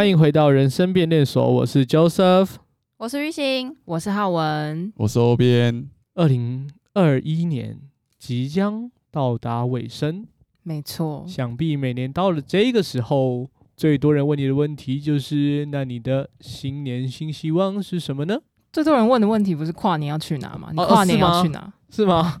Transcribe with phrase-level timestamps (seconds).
[0.00, 2.52] 欢迎回到人生变电所，我是 Joseph，
[2.96, 5.90] 我是玉兴，我是浩文，我是欧边。
[6.14, 7.78] 二零二一年
[8.18, 10.26] 即将到达尾声，
[10.62, 11.26] 没错。
[11.28, 18.40] 想必每年到了这个时候，最多人问你的问题就是：那你的新年新希望是什么呢？
[18.72, 20.70] 最多人问的问题不是跨年要去哪吗？
[20.70, 21.58] 你跨年要去哪？
[21.60, 22.22] 哦、是吗？
[22.22, 22.40] 是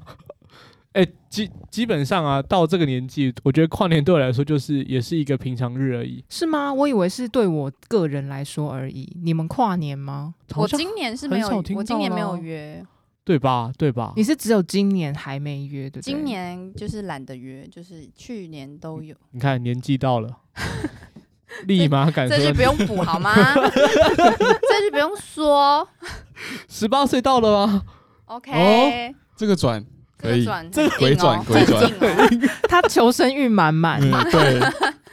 [0.92, 6.24] 哎、欸，基基本上啊，到这个年纪，我觉得跨年对我来说就是也是一个平常日而已。
[6.28, 6.74] 是吗？
[6.74, 9.16] 我以为是对我个人来说而已。
[9.22, 10.34] 你们跨年吗？
[10.56, 12.84] 我今年是没有，我今年没有约，
[13.24, 13.70] 对吧？
[13.78, 14.12] 对吧？
[14.16, 16.00] 你是只有今年还没约的？
[16.00, 19.14] 今年就是懒得约，就是去年都有。
[19.30, 20.38] 你看年纪到了，
[21.66, 22.36] 立马感受。
[22.36, 23.32] 这句不用补好吗？
[23.54, 25.86] 这句不用说。
[26.68, 27.84] 十八岁到了吗
[28.24, 29.86] ？OK，、哦、这个转。
[30.20, 31.90] 可以，这个回转回转，
[32.68, 34.00] 他求生欲满满。
[34.30, 34.60] 对，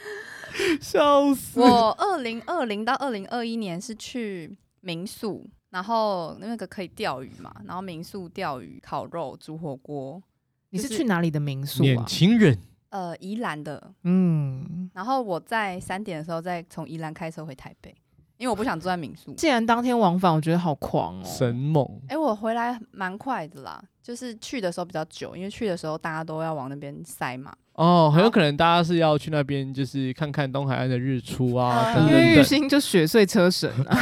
[0.80, 1.60] 笑死！
[1.60, 10.22] 我二零二零到二零二一年是去民宿，然后那个可以钓鱼嘛，然后民宿钓鱼、烤肉、煮火锅。
[10.70, 11.86] 你是去哪里的民宿啊？
[11.86, 12.58] 年轻人，
[12.90, 13.94] 呃，宜兰的。
[14.02, 17.94] 嗯，然后我在三点的时候再从宜兰开车回台北。
[18.38, 19.34] 因为我不想住在民宿。
[19.34, 21.84] 既然当天往返，我觉得好狂哦，神猛！
[22.08, 27.52] 哎、欸，我回来蛮快的啦，就是去的时候比较久，因为去的时候大家都要往那边塞嘛。
[27.74, 31.94] 哦，很有可能大家是要去那边，就是看看东海岸的日出啊。
[32.08, 33.96] 因为玉兴就雪碎车神啊，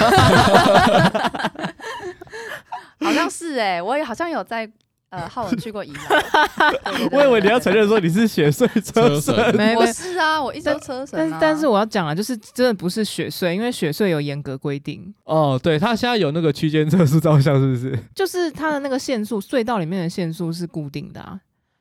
[3.00, 4.71] 好像是哎、欸，我也好像有在。
[5.11, 6.75] 呃，浩文去过宜兰，
[7.12, 11.39] 我以为你要承认说你是雪隧车神，没，我是啊，我一直车神、啊。
[11.41, 15.15] 但但是我要讲啊，就是真的不是雪隧，因为雪隧有严格规定。
[15.25, 17.97] 哦，对，他现在有那个区间测速照相，是不是？
[18.17, 21.39] 就是它的那个限速，隧道里面的限速是固定的啊。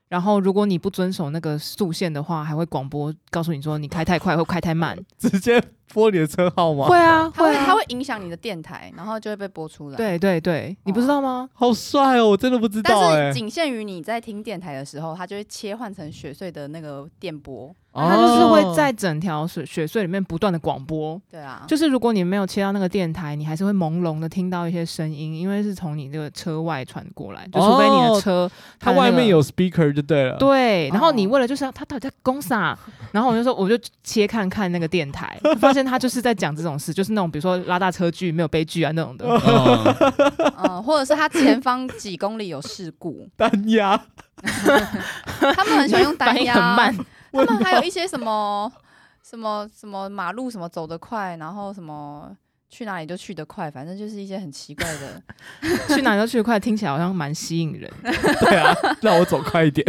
[0.08, 5.62] 然后，如果你不遵守那个速限的话，还会广播告诉你说你开太快或开太慢，直接
[5.94, 6.86] 播你的车号吗？
[6.86, 9.98] 会啊，会啊，它会影响你的电台，然后就会被播出来。
[9.98, 11.50] 对对对，你不知道吗？
[11.54, 13.16] 好帅哦，我真的不知道哎。
[13.16, 17.76] 但是仅限于你在听电台的时候，它就会切换成雪穗的那个电波。
[17.96, 21.20] 它就是会在整条水雪隧里面不断的广播。
[21.32, 30.36] 对啊，就是如果你没有切到那个电台，你还是会朦胧的听到一些声音，因为是从你这个车外传过来，就除非你的车它外面有 speaker 就对了。
[30.38, 32.78] 对，然后你为了就是他到底在公啥，
[33.12, 39.26] 然后我就说我就切看看那个电台，发现他就是在讲这种事，就是那种比如说拉大车距没有悲剧啊那种的，
[40.64, 44.00] 嗯，或者是他前方几公里有事故， 单压，
[44.44, 47.06] 他们很喜欢用单压，很慢。
[47.44, 48.72] 他们还有一些什么
[49.24, 52.36] 什么什么马路什么走得快，然后什么
[52.70, 55.22] 去哪里就去得快，反正就是一些很奇怪的，
[55.96, 57.92] 去哪里都去得快，听起来好像蛮吸引人。
[58.04, 59.86] 对啊，让我走快一点，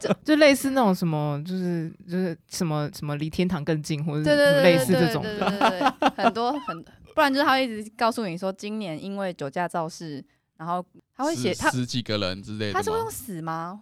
[0.00, 6.84] 就就类似那种什么，就是就是什么什么离天堂更近，或者对对对，类似这种的，对对对，很多很，
[7.14, 10.22] 不然就是他会一直告诉你说，今年因为酒驾肇事，
[10.58, 10.84] 然后
[11.16, 13.80] 他会写他十几个人之类的，他是会用死吗？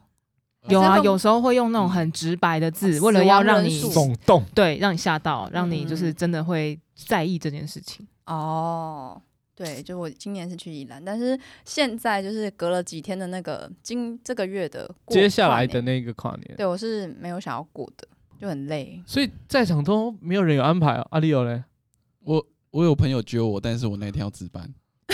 [0.68, 8.06] 有啊，有时候会用那种很直白的字，为了要让你耸动，对，让你吓到，让你就是真的会在意这件事情。
[8.26, 9.20] 哦，
[9.54, 18.08] 对，就我今年是去宜兰，但是现在就是隔了几天的那个今这个月的接下来的那个跨年，对我是没有想要过的，
[18.40, 19.02] 就很累。
[19.06, 21.06] 所以在场都没有人有安排啊？
[21.10, 21.62] 阿丽有嘞？
[22.20, 24.72] 我我有朋友揪我，但是我那天要值班。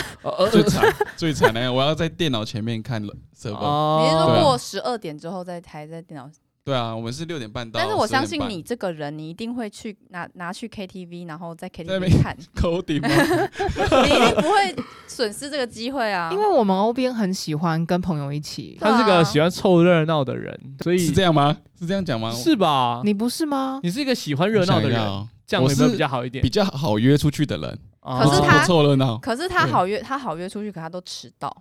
[0.51, 4.03] 最惨最惨的，我要在电脑前面看了 server。
[4.03, 6.29] 你是说过十二点之后再台在电脑？
[6.63, 7.79] 对啊，我们是六点半到。
[7.79, 12.37] 但是我相信你这个人，你一定会去拿拿去 KTV，然后在 KTV 看。
[12.55, 13.09] coding 吗？
[14.05, 14.75] 你一定不会
[15.07, 16.29] 损失这个机会啊！
[16.31, 21.57] 因为我们欧边很喜欢跟朋友一起，他是个喜欢凑热闹的人，所以是这样吗？
[21.79, 22.31] 是这样讲吗？
[22.31, 23.01] 是吧？
[23.03, 23.79] 你不是吗？
[23.81, 24.99] 你是一个喜欢热闹的人，
[25.47, 26.43] 这样会不会比较好一点？
[26.43, 27.79] 比较好约出去的人。
[28.01, 31.55] 可是他凑热闹，可是他好约，他好约出去，可他都迟到。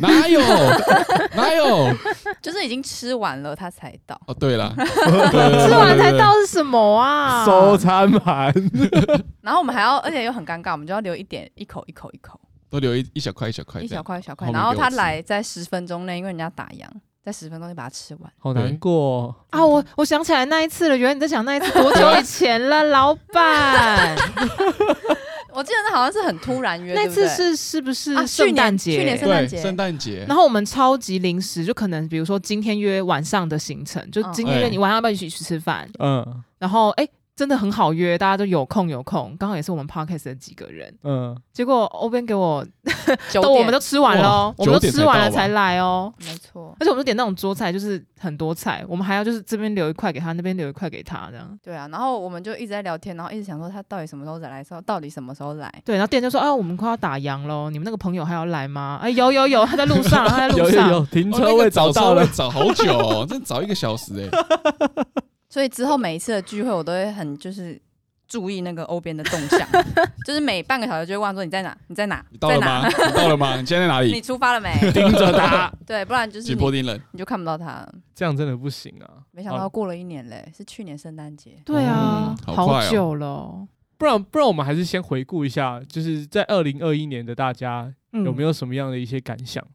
[0.00, 0.40] 哪 有
[1.34, 1.94] 哪有？
[2.40, 4.18] 就是已经吃完了，他才到。
[4.26, 7.44] 哦，对了，吃完才到是什么啊？
[7.44, 8.50] 收餐盘。
[9.42, 12.40] 然后我们还要，而且又很尴尬，我们就要留一点，一口一口一口，
[12.70, 14.50] 都留一一小块一小块，一小块一小块。
[14.50, 16.86] 然后他来在十分钟内，因为人家打烊。
[17.22, 19.66] 在十分钟就把它吃完，好难过啊！
[19.66, 24.16] 我我想起来那一次了，原来你在讲那一次多久以前了，老板。
[25.56, 28.98] 我记得那好像是很突然约，那次是是不是圣诞节？
[28.98, 30.22] 去年圣诞节，圣诞节。
[30.28, 35.88] 然后我们超级临时，就可能比如说今天约晚上的行程，就今天约你晚上要不要一起去吃饭？
[35.98, 36.44] 嗯。
[36.58, 40.90] 然后哎，真的很好约，大家都有空有空，刚好也是我们 podcast 的几个人。
[41.04, 42.66] 嗯，结果欧边给我
[43.30, 46.10] 九都我们都吃完了我们都吃完了才来哦。
[46.24, 51.58] 没错，而且我们都点那种桌菜，就是很多菜，我们还要就是这边留一块给他，那边留一块给他，这样。
[51.62, 55.70] 对啊，然后我们就一直在聊天，然后一直想说他到底什么时候再来，说到底什么时候来。
[55.84, 60.88] 对，然后店就说：“啊，我们快要打烊喽，你们那个朋友还要来吗？”哎，有有有， 他在路上，他在路上。
[60.88, 64.30] 有有有，停哦车位找到了，找好久哦，真找一个小时哎。
[65.56, 67.80] 所以之后每一次的聚会，我都会很就是
[68.28, 69.66] 注意那个欧边的动向，
[70.26, 71.74] 就是每半个小时就会问说你在哪？
[71.86, 72.22] 你在哪？
[72.30, 72.86] 你到了吗？
[72.86, 73.58] 你到了吗？
[73.58, 74.20] 你现在在哪里 你？
[74.20, 74.70] 出发了没？
[74.92, 77.94] 盯着他，对，不然就是你举波丁人，你就看不到他了。
[78.14, 79.24] 这样真的不行啊！
[79.30, 81.52] 没想到过了一年嘞，是去年圣诞节。
[81.64, 83.66] 对啊，嗯好快哦久了哦。
[83.96, 89.66] 不然不然我们还是先回顾一下，就是在二零二一年的大家嗯有没有什么样的一些感想？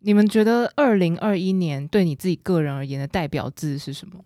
[0.00, 4.18] 你们觉得二零二一年对你自己个人而言的代表字是什么？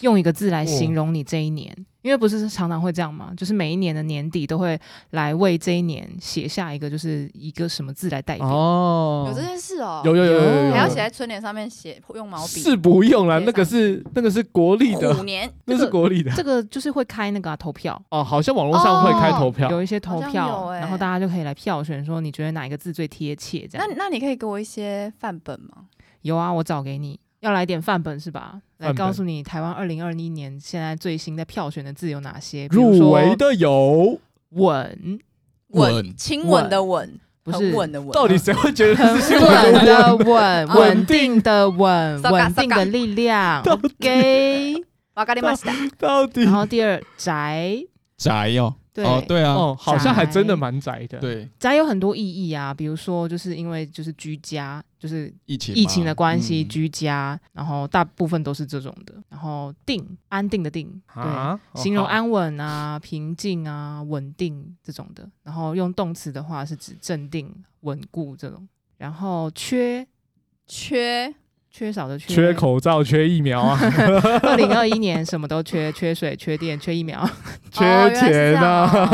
[0.00, 3.32] 用一个字来形容你这一年，因为不是常常会这样吗？
[3.36, 4.78] 就是每一年的年底都会
[5.10, 8.46] 来为这一年写下一个，就是一个什么字来代表。
[8.46, 12.60] 哦，有这件事哦，有有有有还要写在春联上面写，用毛笔。
[12.60, 23.66] 是不用了，那个是 那个是国历的五，年那是国历的这个就是会开那个啊、投票，哦，好像网络上会开投票，有一些投票，欸然后大家就可以来票选，说你觉得哪一个字最贴切？
[23.66, 25.86] 这样那那你可以给我一些范本吗？
[26.22, 27.18] 有啊，我找给你。
[27.40, 28.58] 要来点范本是吧？
[28.83, 32.67] 来范本告诉你台湾二零二一年现在最新在票选的字有哪些？
[32.69, 34.19] 比如说入围的有，
[34.51, 35.19] 稳，
[35.69, 38.11] 稳亲吻的吻，不是很稳的稳。
[38.11, 39.85] 到底谁会觉得很是新闻稳的？
[39.85, 43.61] 的稳，稳稳定的稳，搜 嘎稳定的力量。
[43.63, 44.75] OK，
[45.15, 45.73] わかりました。
[45.97, 47.85] 到底 然后第二宅，
[48.17, 59.12] 宅哦， 对哦对啊，哦，好像还真的蛮宅的。，对，宅有很多意义啊，比如说就是因为就是居家，就是疫情疫情的关系嗯居家，然后大部分都是这种的。
[59.28, 61.82] 然后定，安定的定，对。
[61.82, 68.68] 形容安稳啊、平静啊、稳定这种的，然后用动词的话是指镇定、稳固这种。
[68.96, 70.06] 然后缺
[70.68, 71.34] 缺
[71.76, 73.76] 缺少的缺，缺口罩、缺疫苗啊，
[74.46, 77.28] 二零二一年什么都缺， 缺水、缺电、缺疫苗，
[77.72, 77.84] 缺
[78.14, 78.62] 钱样。
[78.62, 79.10] 啊，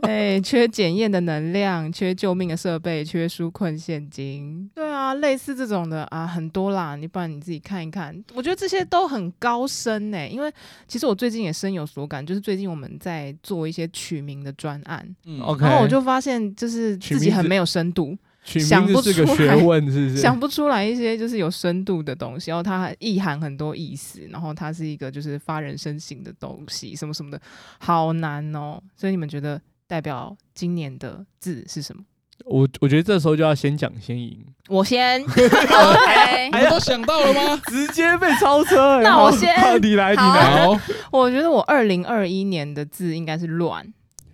[0.00, 4.70] 哎，缺检验的能量，缺救命的设备，缺纾困现金。
[4.74, 6.96] 对啊，类似这种的啊，很多啦。
[6.96, 10.50] 你不然你自己看一看，我觉得这些都很高深呢、因为
[10.86, 15.38] 其实我最近也深有所感，就是最近我们在做一些取名的专案，嗯。
[15.42, 18.16] OK 然后我就发现就是自己很没有深度。
[18.44, 20.16] 取想不名字是个出来学问，是不是？
[20.16, 27.40] 想不出来一些就是有深度的东西，然后它意含很多意思，然后它是一个就是发人深省的东西，什么什么的，
[27.78, 28.80] 好难哦。
[28.96, 32.02] 所以你们觉得代表今年的字是什么？
[32.44, 34.38] 我我觉得这时候就要先讲先赢，
[34.68, 37.60] 我先， OK，你们都想到了吗？
[37.66, 39.02] 直接被超车、欸。
[39.02, 40.64] 那我先好你来，你来。
[40.64, 40.80] 好，
[41.10, 43.84] 我觉得我二零二一年的字应该是乱，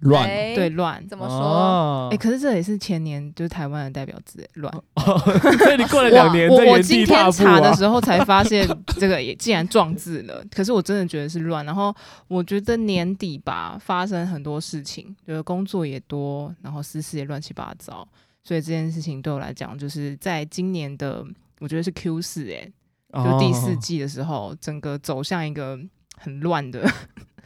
[0.05, 1.07] 乱，哎对，乱。
[1.09, 1.37] 怎么说？
[1.37, 4.73] 哦哎、可是这也是前年就是台湾的代表字，乱。
[4.97, 7.25] 所以你过了两年，我在原我我今天。
[7.33, 8.69] 查的时候才发现，
[8.99, 10.45] 这个也竟然撞字了。
[10.55, 11.65] 可是我真的觉得是乱。
[11.65, 11.95] 然后
[12.29, 18.07] 我觉得年底吧，发生很多事情，就是工作也多，然后私事也乱七八糟，
[18.43, 21.25] 所以这件事情对我来讲，就是在今年的
[21.61, 22.71] 我觉得是 Q 四哎、
[23.13, 25.79] 就第四哦季的时候，整个走向一个
[26.19, 26.87] 很乱的。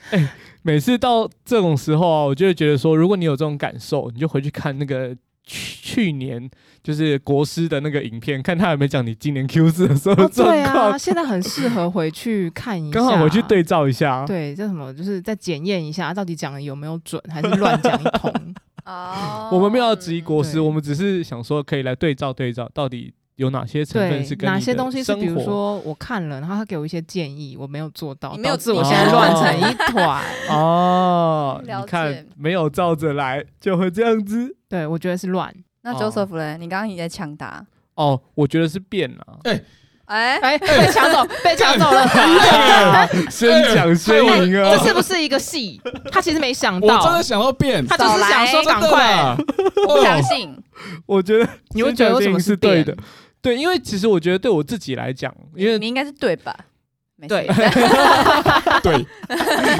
[0.62, 5.14] 每次到这种时候啊，我就会觉得说，如果你有这种感受，你就回去看那个
[5.44, 6.50] 去去年
[6.82, 14.26] 就是国师的那个影片，看他有没有讲你今年 Q 四的时候的哦，对啊，况，现在很适合回去看一下，刚好回去对照一下。
[14.26, 18.32] 对，这什么就是再检验一下，到底讲的有没有准，还是乱讲一通。
[18.84, 30.24] 哦，我们没有要质疑国师，我们只是想说可以来对照对照，到底有哪些成分是，跟哪些东西是比如说我看了，然后他给我一些建议，我没有做到，你没有导致我现在乱成一团。
[30.50, 34.56] 哦， 了你看没有照着来就会这样子。
[34.68, 35.54] 对，我觉得是乱。
[35.82, 36.58] 那哦 Joseph 嘞？
[36.58, 37.64] 你刚刚也在抢答，
[37.94, 39.38] 哦，我觉得是变了。
[39.44, 42.08] 哎，哎，被抢走， 被抢走了。
[43.30, 44.76] 先抢先赢啊！
[44.76, 45.80] 这是不是一个戏？
[46.10, 49.36] 他其实没想我真的，想到变，他就是想说赶快。
[49.86, 50.52] 我不相信。
[51.06, 52.96] 我觉得你会觉得为什么是对的？
[53.40, 56.54] 对，因为其实我觉得对我自己来讲，因为你应该是对吧？
[57.28, 57.48] 对
[58.80, 58.96] 对，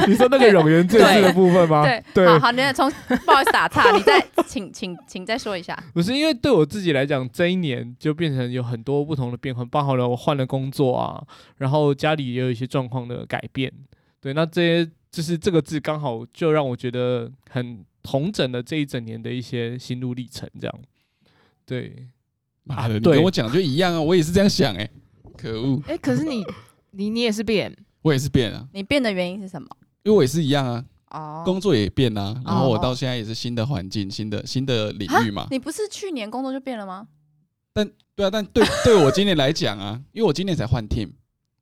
[0.08, 1.84] 你说那个冗员正式的部分吗？
[1.84, 5.80] 对对，好好，你从不好意思打岔，你再请请请再说一下。
[5.94, 11.22] 不是因为对我自己来讲，这一年就变成有很多不同的变化，包含了我换了工作啊，
[11.58, 13.72] 然后家里也有一些状况的改变。
[14.20, 20.74] 对，那这些就是这个字刚好就让我觉得很同整的这一整年的一些心路历程，这样。
[21.64, 22.08] 对，
[22.68, 24.88] 妈的，你跟我讲就一样啊，我也是这样想哎，
[25.36, 26.44] 可恶，哎，可是你
[26.92, 29.68] 你你也是变，我也是变啊，你变的原因是什么？
[30.04, 35.46] 因为我也是一样啊，哦，工作也变啊，然后我到现在也是新的环境、新的新的领域嘛。
[35.50, 37.08] 你不是去年工作就变了吗？
[37.72, 41.10] 但对啊，但对对我今年来讲啊，因为我今年才换 team，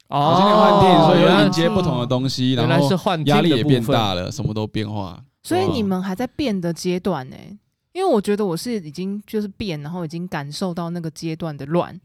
[0.09, 3.85] 哦，我今年换 team，所以要迎接不同的东西，然后原来是换压力也变。
[3.85, 5.23] 大了，什么都变化。
[5.43, 7.59] 所以你们还在变的阶段呢、欸，
[7.97, 11.99] 因为我觉得我是已经就是变，然后已经感受到那个阶段的乱，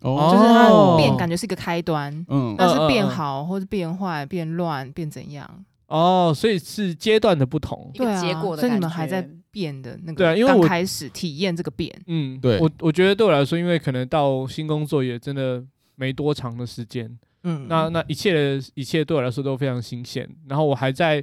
[0.00, 5.64] 哦，就是它变感觉是一个开端，嗯，但是变好或者变坏、变乱、变怎样？
[5.88, 7.90] 哦，所以是阶段的不同。
[7.92, 15.62] 一个结果的对啊，所以你们还在变的那个，对啊因为我刚开始体验这个变，嗯，对我我觉得对我来说，因为可能到新工作也真的
[15.96, 21.22] 没多长的时间，嗯，那那一切的一切对我来说都非常新鲜，然后我还在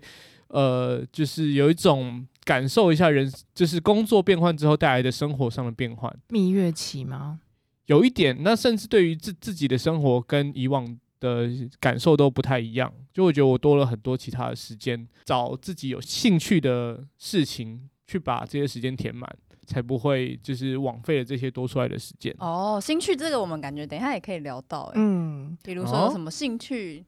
[0.49, 7.39] 呃，就是有一种感受一下人，就是工作变换之后带来的生活上的变换，蜜月期吗？
[7.86, 10.86] 有一点，那甚至对于自自己的生活跟以往
[11.22, 19.29] 的感受都不太一样，就会觉得我多了很多其他的时间，找自己有兴趣的事情去把这些时间填满。
[19.67, 22.36] 才不会就是枉费了这些多出来的时间。
[22.39, 27.05] 哦，兴趣这个我们感觉等一下也可以聊到、欸，嗯，比如说有什么兴趣，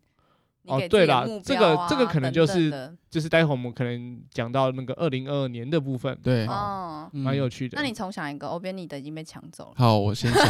[0.65, 6.89] 哦对啦目标啊这个这个可能就是就是待会我们可能讲到那个二零二二年的部分，对，哦。
[6.89, 7.75] 嗯蛮有趣的。
[7.79, 9.73] 那你重想一个，欧边你的已经被抢走了。
[9.75, 10.43] 好，我先想，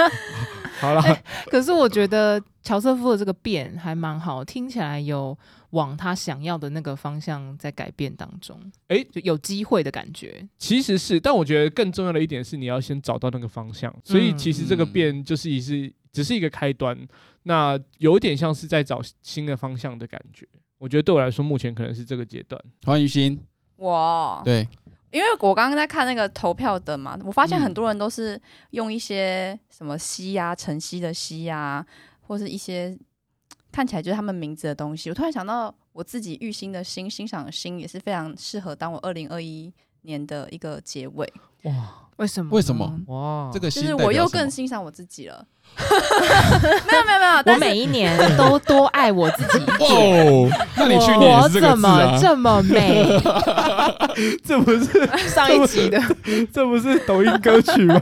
[0.80, 1.02] 好了，
[1.50, 5.36] 可是我觉得乔瑟夫的这个变还蛮好，听起来有
[5.70, 10.48] 往他想要的那个方向在改变当中，诶就有机会的感觉。
[10.56, 13.94] 其实是，但我觉得更重要的一点是你要先找到那个方向。
[14.02, 16.96] 所以其实这个变就是也是只是一个开端，
[17.44, 20.46] 那有点像是在找新的方向的感觉。
[20.78, 22.60] 我觉得对我来说，目前可能是这个阶段。
[22.84, 23.38] 黄雨欣，
[23.76, 24.66] 我，对，
[25.10, 28.40] 因为我刚刚在看那个投票的嘛，我发现嗯很多人都是
[28.70, 31.84] 用一些什么西呀、晨曦的西呀，
[32.22, 32.96] 或是一些
[33.70, 35.10] 看起来就是他们名字的东西。
[35.10, 41.30] 我突然想到，我自己玉欣的心，欣赏的欣也是非常适合当我二零二一年的一个结尾。
[41.64, 41.72] 哇
[42.20, 42.50] 为什么？
[42.52, 43.00] 为什么？
[43.06, 45.44] 哇，这个就是我又更欣赏我自己了。
[46.86, 49.88] 没有没有没有，我但每一年都多爱我自己一点。
[50.50, 52.18] 哦，那你去年我是这个怎么字啊？
[52.20, 53.20] 这么美？
[54.44, 55.98] 这不是上一集的
[56.52, 58.00] 这不是抖音歌曲吗？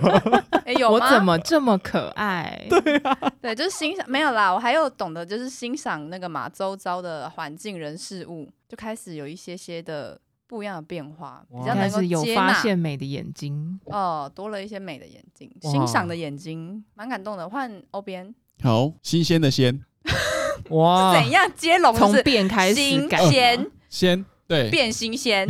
[0.64, 2.66] 哎有吗我怎么这么可爱？
[2.68, 13.78] 对啊对，就是欣赏没有啦，我还有懂得就是欣赏那个嘛，周遭的环境、人、事物，就开始有一些些的不一样的变化，比较能够有发现美的眼睛。
[13.84, 17.48] 哦，多了一些美的眼睛，欣赏的眼睛，蛮感动的。
[17.48, 19.78] 换欧边好，新鲜的鲜，
[20.70, 21.94] 哇，怎样接龙？
[21.94, 25.46] 从是变开始新改鲜 鲜，对，变新鲜，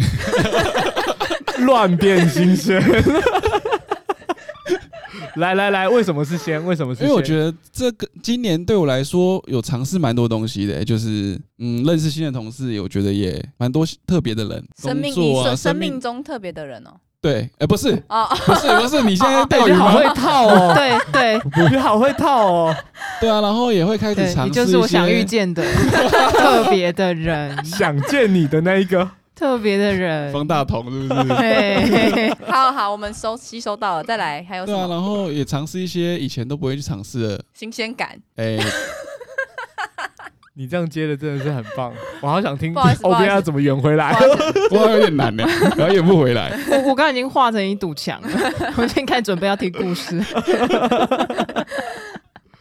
[1.65, 2.83] 乱变新鲜。
[5.37, 6.65] 来来来，为什么是先？
[6.65, 7.09] 为什么是鲜？
[7.09, 16.91] 因为我觉得这个今年对我来说有尝试蛮多东西的、就是嗯，认识新的同事，我觉得也蛮多特别的人，生命中啊，生命中特别的人哦。
[17.21, 20.05] 对，哎，不是，哦，不是，不是， 你现在钓鱼你好会？
[20.15, 22.77] 套哦，对对你好会套哦。
[23.21, 25.65] 对啊，然后也会开始，尝试你就是我想遇见的
[26.31, 30.33] 特别的人，想见你的那一个，特别的人。
[30.33, 31.25] 方大同，是不是？
[31.39, 38.19] 对，好好，我们收吸收到了，再来还有什对啊，然后也尝试一些以前都不会去尝试的，新鲜感？
[38.35, 38.59] 哎，
[40.57, 44.13] 你这样接的真的是很棒， 我好想听不好意思不好意思欧边要怎么圆回来
[44.69, 44.77] 不。
[44.77, 45.45] 过有点难呢，
[45.77, 46.51] 然后演不回来。
[46.73, 48.29] 我我刚刚已经画成一堵墙了，
[48.77, 50.21] 我现在开始准备要听故事。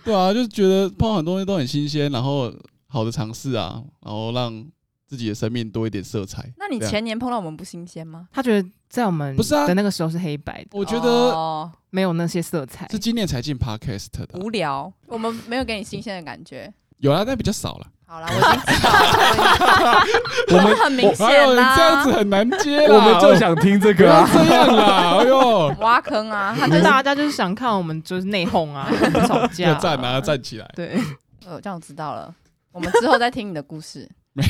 [0.05, 2.53] 对啊，就是觉得碰到很多东西都很新鲜，然后
[2.87, 4.63] 好的尝试啊，然后让
[5.07, 6.51] 自己的生命多一点色彩。
[6.57, 8.27] 那你前年碰到我们不新鲜吗？
[8.31, 12.99] 他觉得在我们不是啊的那个时候是黑白的，我觉得哦没有那些色彩是。
[12.99, 16.71] 今年才进 podcast 的啊，无聊，我们没有给你新鲜的感觉。
[16.99, 17.87] 有啊，但比较少了。
[18.09, 20.03] 好了，我已经知道了，
[20.49, 22.95] 我们很明哎呦，显啦，你这样子很难接啦。
[22.95, 24.29] 我们就想听这不要个啊。
[24.33, 25.17] 这样啦！
[25.19, 28.89] 哎呦，挖坑啊，他就就是是大家就是想看我们就是内讧啊，
[29.27, 30.71] 吵架、要站啊，站起来。
[30.73, 30.97] 对，
[31.45, 32.33] 呃，这样我知道了。
[32.71, 34.09] 我们之后再听你的故事。
[34.31, 34.43] 没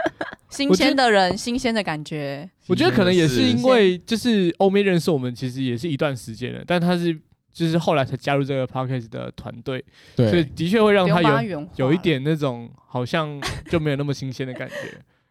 [0.50, 2.48] 新鲜的人，新鲜的感觉。
[2.68, 7.18] 我觉得可能也是因为就是欧妹认识我们，其实也是一段时间了，但他是
[7.52, 9.84] 就是后来才加入这个 podcast 的团队，
[10.16, 14.74] 所以对，的确会让他有有一点那种好像就没有那么新鲜的感觉。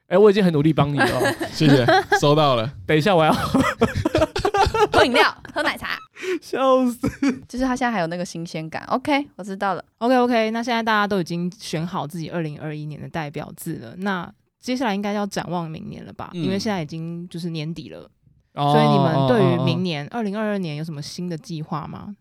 [0.08, 1.86] 哎，我已经很努力帮你了哦， 谢谢，
[2.20, 2.72] 收到了。
[2.86, 3.34] 等一下我要
[4.94, 5.98] 喝饮料，喝奶茶，
[6.40, 7.10] 笑死。
[7.48, 8.84] 就是他现在还有那个新鲜感。
[8.84, 9.84] OK，我知道了。
[9.98, 14.32] OK OK，那现在大家都已经选好自己二零二一年的代表字了，那
[14.66, 16.32] 接下来应该要展望明年了吧？
[16.34, 18.10] 嗯因为现在已经就是年底了，
[18.56, 22.16] 所所以你们对于明年二零二二年有什么新的计划吗？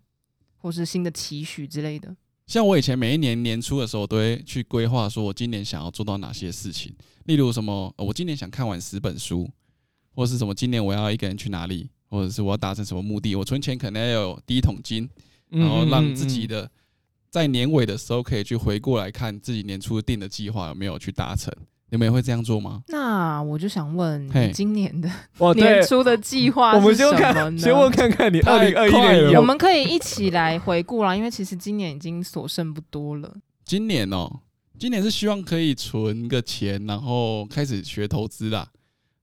[0.58, 2.14] 或是新的期许之类的？
[2.46, 6.94] 像我以前每一年年初的时候，我都会去规划，说我今年想要做到哪些事情。
[7.24, 9.50] 例如什么，我今年想看完十本书，
[10.14, 13.34] 或是什么，今年我要一个人去哪里，或者是我要达成什么目的。
[13.34, 15.08] 我存钱可能要有第一桶金，
[15.48, 16.70] 然后让自己的
[17.30, 21.50] 在年尾的时候可以去回过来看自己年初定的计划有没有去达成。
[21.94, 22.82] 你们也会这样做吗？
[22.88, 25.08] 那我就想问，嘿今年的
[25.38, 27.56] 哇，年，初的计划我们是什么看，呢？
[27.56, 33.32] 先问看看你二零二一年有我们可以一起来回顾啦，因为其实今年已经所剩不多了。
[33.64, 34.40] 今年哦，
[34.76, 38.66] 今年是希望可以存个钱，然后开始学投资啦，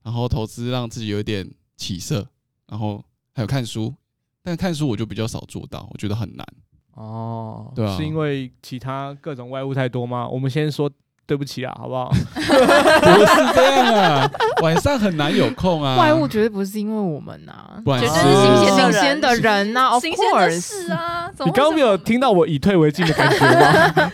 [0.04, 2.26] 然后投资让自己有一点起色，
[2.70, 3.94] 然后还有看书，
[4.42, 6.48] 但看书我就比较少做到，我觉得很难。
[6.94, 10.26] 哦，对啊是因为其他各种外物太多吗？
[10.30, 10.90] 我们先说
[11.32, 12.10] 对不起啊，好不好？
[12.36, 14.30] 不是这样啊，
[14.62, 15.96] 晚上很难有空啊。
[16.04, 21.32] 怪物绝对不是因为我们啊，不然是绝对是新鲜的新鲜的人呐、啊、，Of 新鲜的事啊！
[21.40, 24.12] 你么刚刚没有听到我以退为进的感觉吗？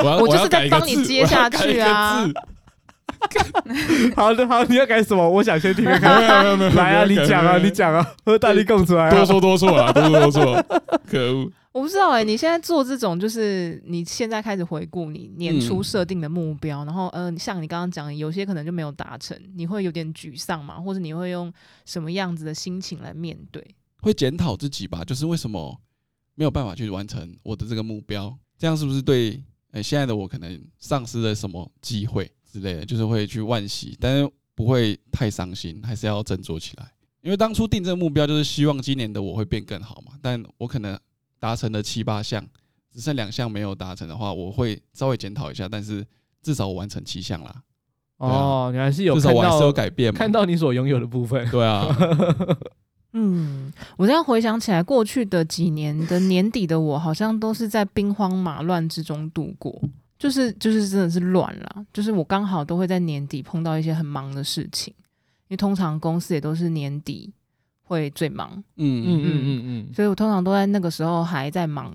[0.02, 2.24] 我要我就是在帮你接下去啊
[4.16, 5.28] 好的，好，你要改什么？
[5.28, 6.42] 我想先听看看。
[6.42, 9.10] 没有没有没有来啊，你讲啊，你讲啊，和大力共出来啊。
[9.10, 10.64] 多说多错啊，多说多错，
[11.10, 11.50] 可恶。
[11.72, 20.78] 我不知道哎、你现在做这种，就是你现在开始回顾你年初设定的目标，然后呃，像你刚刚讲，有些可能就没有达成，你会有点沮丧嘛？
[20.78, 21.50] 或者你会用
[21.86, 23.66] 什么样子的心情来面对？
[24.02, 25.74] 会检讨自己吧，就是为什么
[26.34, 28.38] 没有办法去完成我的这个目标？
[28.58, 29.42] 这样是不是对？
[29.70, 36.92] 哎、现在的我可能丧失了什么机会之类的，就是会去惋惜，但是不会太伤心，还是要振作起来。
[37.22, 41.00] 因为当初定这个目标，就是希望今年的我会变更好嘛，但我可能。
[41.42, 42.46] 达成了七八项，
[42.88, 45.68] 只剩两项没有达成的话，我会稍微检讨一下。
[45.68, 46.06] 但是
[46.40, 47.62] 至少我完成七项啦。
[48.18, 51.50] 哦，你还是有至少我还是有改变嘛，看到你所拥有的部分。
[51.50, 51.84] 对啊，
[53.14, 59.76] 嗯，我这样回想起来，过去的几年的年底的我，好像都是在兵荒马乱之中度过，
[60.16, 61.84] 就是就是真的是乱啦。
[61.92, 64.94] 就是我刚好都会在年底碰到一些很忙的事情，
[65.48, 67.32] 因为通常公司也都是年底。
[67.92, 69.30] 会最忙，嗯嗯嗯。
[69.44, 71.94] 嗯嗯，所以我通常都在那个时候还在忙，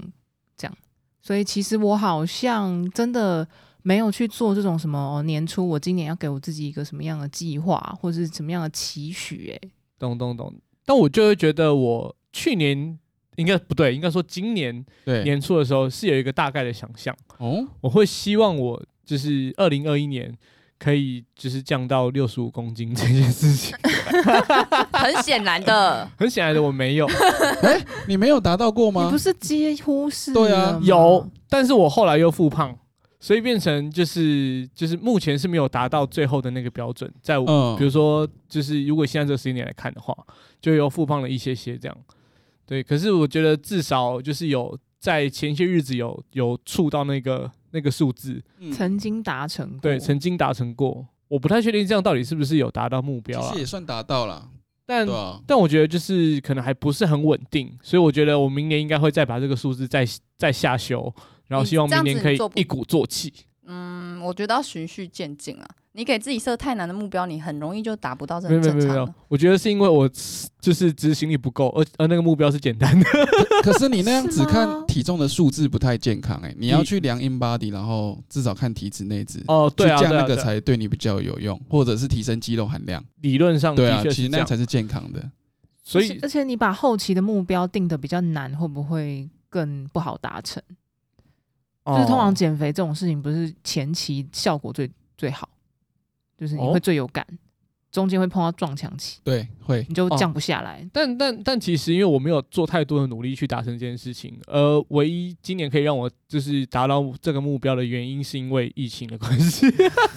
[0.55, 0.77] 这样，
[1.21, 3.47] 所以其实我好像真的
[3.81, 10.53] 没有去做这种什么、哦、年初我今年要给我自己一个什么样的计划，或者是什么样的期许，哎，懂懂懂。
[10.85, 12.97] 但我就会觉得，我去年
[13.35, 14.85] 应该不对，应该说今年
[15.23, 20.37] 年初的时候是有一个大概的想象，哦，我会希望我就是二零二一年。
[20.79, 23.75] 可以就是降到六十五公斤 这件事情，
[24.93, 27.07] 很显然的， 很显然的我没有。
[27.63, 29.05] 哎、欸，你没有达到过吗？
[29.05, 30.33] 你不是几乎是？
[30.33, 32.77] 对啊，有，但是我后来又复胖，
[33.19, 37.11] 所以变成就是就是目前是没有达到最后的那个标准。
[37.21, 40.15] 在我、嗯、比如说，就是如果现在这个时间点来看的话，
[40.61, 41.97] 就又复胖了一些些这样。
[42.65, 47.51] 对，可是我觉得至少就是有在前些日子有有触到那个。
[47.71, 51.05] 那个数字曾经达成过，对，曾经达成过。
[51.27, 53.47] 我不太确定这样到底是不是有达到目标啊？
[53.49, 54.49] 其实也算达到了，
[54.85, 61.13] 但、啊、但我觉得就是可能还不是很稳定，所以我觉得我明年应该会再把这个数字再再下修，
[61.47, 63.33] 然后希望明年可以一鼓作气。
[63.65, 65.67] 嗯，我觉得要循序渐进啊。
[65.97, 68.77] 你给自己设太难的目标，你很容易就达不到，这很正常。
[68.79, 70.07] 没有没有没有，我觉得是因为我
[70.61, 73.05] 就是执行力不够，而而那个目标是简单的。
[73.63, 83.03] 可是你那样只看体重的数字不太健康哎、欸，你要去量 InBody，然后至少看体脂内脂哦，对啊，这样那个才对你比较有用，或者是提升肌肉含量。
[83.21, 85.31] 理论上对啊，其实那样才是健康的。
[85.81, 90.61] 所以，而且你把后期的目标定的比较难，会不会更不好达成？
[91.87, 95.49] 就是通常减肥这种事情，不是前期效果最最好。
[96.37, 97.35] 就是你会最有感，哦、
[97.91, 100.81] 中间会碰到撞墙期，对，会你就降不下来。
[100.83, 109.65] 哦、但但但其实因为我没有做太多的努力去达成这件事情，而唯一今年可以让我就是达到这个目标的原因，是因为疫情的关系，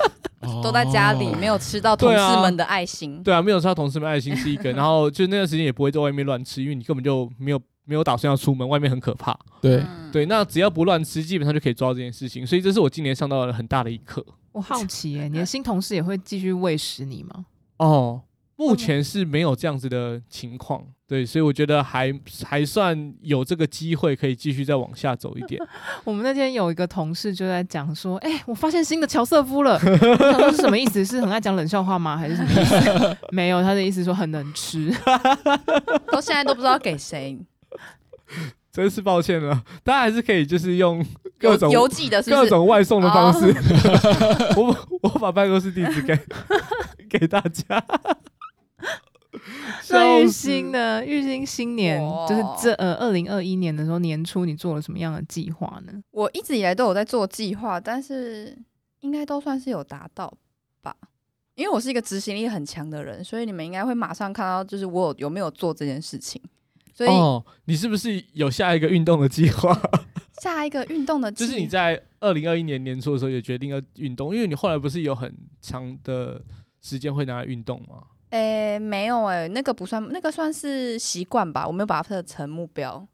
[0.63, 3.23] 都在家里，没有吃到同事们的爱心。
[3.23, 9.39] 对啊，对啊，没有吃到同事们爱心是一个，然后就那段时间也不会在外面乱吃，因为你根本就没有没有打算要出门，外面很可怕。
[9.63, 12.47] 对、嗯、对，那只要不乱吃，基本上就可以做到这件事情。
[12.47, 14.25] 所以这是我今年上到了很大的一课。
[14.53, 17.47] 我好奇耶、欸，你的 新同事也会继续喂食你吗？
[17.79, 18.23] 哦，
[18.57, 22.13] 目前是没有这样子的情况，对，所以我觉得还
[22.45, 25.59] 还算有这个机会可以继续再往下走一点。
[26.05, 31.03] 我们那天有一个同事就在讲说，哎、欸，我发现新的乔瑟夫了， 我想说是什么意思？
[31.05, 32.17] 是很爱讲冷笑话吗？
[32.19, 33.17] 还是什么意思？
[33.31, 34.95] 没有，他的意思说很能吃，
[36.13, 37.39] 到现在都不知道给谁。
[38.81, 41.05] 真是抱歉了，大家还是可以就是用
[41.39, 43.55] 各种邮寄的是不是，各种外送的方式，
[44.57, 46.19] 我 我把办公室地址给
[47.09, 47.85] 给大家。
[49.91, 51.05] 那玉新呢？
[51.05, 55.93] 郁欣新年就是这呃二零二一年的时候年初，你做了什么样的计划呢？
[56.11, 58.57] 我一直以来都有在做计划，但是
[59.01, 60.33] 应该都算是有达到
[60.81, 60.95] 吧。
[61.55, 66.41] 因为我是一个执行力很强的人，所以你们应该会马上看到，就是我有有没有做这件事情。
[66.95, 69.77] 所以哦，你是不是有下一个运动的计划？
[70.41, 76.41] 下一个运动的就是你在二零二一年年初的时候也决定要运动，因为你后来不是有很长的
[76.81, 78.05] 时间会拿来运动吗？
[78.31, 81.67] 诶、欸，没有诶、欸，那个不算，那个算是习惯吧。
[81.67, 83.07] 我没有把它设成目标。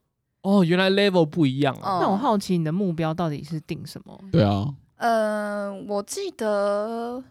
[0.43, 1.99] 哦，原来 level 不一样啊。
[1.99, 4.17] 嗯、那我好奇你的目标到底是定什么？
[4.31, 7.25] 对啊，呃，我记得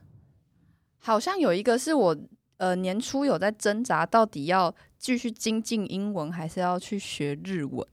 [1.00, 2.18] 好像有一个是我
[2.58, 4.74] 呃年初有在挣扎，到底要
[5.06, 7.88] 继续精进英文还是要去学日文。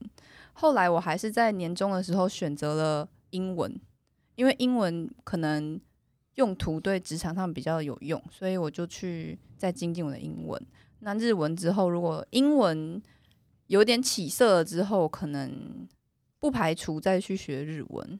[0.54, 3.78] 后来我还是在年终的时候选择了英文，
[4.34, 5.78] 因为英文可能
[6.36, 10.58] 用途对职场上比较有用，所以我就去再精进我的英文。
[11.00, 13.02] 那日文之后，如果英文
[13.66, 15.86] 有点起色了之后，可能
[16.38, 18.18] 不排除再去学日文。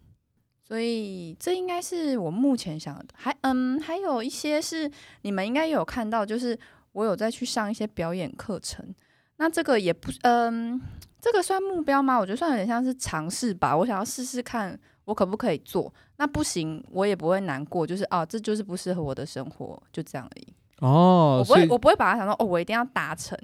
[0.63, 3.07] 所以这应该是我目前想的。
[3.15, 4.91] 还嗯，还有一些是
[5.23, 6.59] 你们应该有看到，就是
[6.93, 8.95] 我有再去上一些表演课程。
[9.37, 10.81] 那这个也不嗯，
[11.21, 12.19] 这个算目标吗？
[12.19, 13.77] 我觉得算有点像是尝试吧。
[13.77, 15.93] 我想要试试看我可不可以做。
[16.19, 20.47] 那不行，我也不会难过，就是哦，这就是不适合我的生活，就这样而已。
[20.79, 23.37] 哦，我不会，我不会把它想说哦，我一定要达成。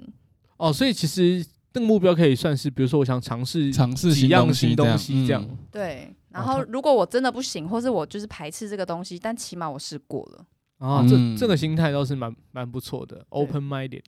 [0.57, 5.41] 哦，所以其实那个目标可以算是，比如说我想尝试尝试几样新东西这样。
[5.43, 10.45] 嗯、对，然后如果我真的不行，或是我就是排斥这个东西，但起码我试过了。
[10.79, 14.01] 啊，这这个心态倒是蛮蛮不错的，open minded。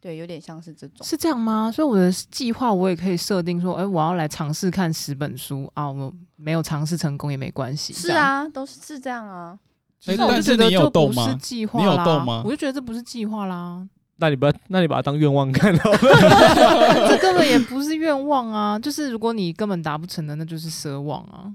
[0.00, 1.06] 对，有点像是这种。
[1.06, 1.72] 是这样吗？
[1.72, 7.94] 所以我的计划我也可以设定说，哎、欸，我要来尝试看十本书啊，我没有尝试成功也没关系。
[7.94, 9.58] 是啊，都是是这样啊。
[10.06, 11.80] 那我就觉得就不是计划。
[11.80, 12.42] 你有动吗？
[12.44, 13.88] 我就觉得这不是计划啦。
[14.16, 15.98] 那你不要，那你把它当愿望看好了。
[17.08, 21.50] 这根本也不是愿望啊，就是如果你根本达不成的，那就是奢望啊。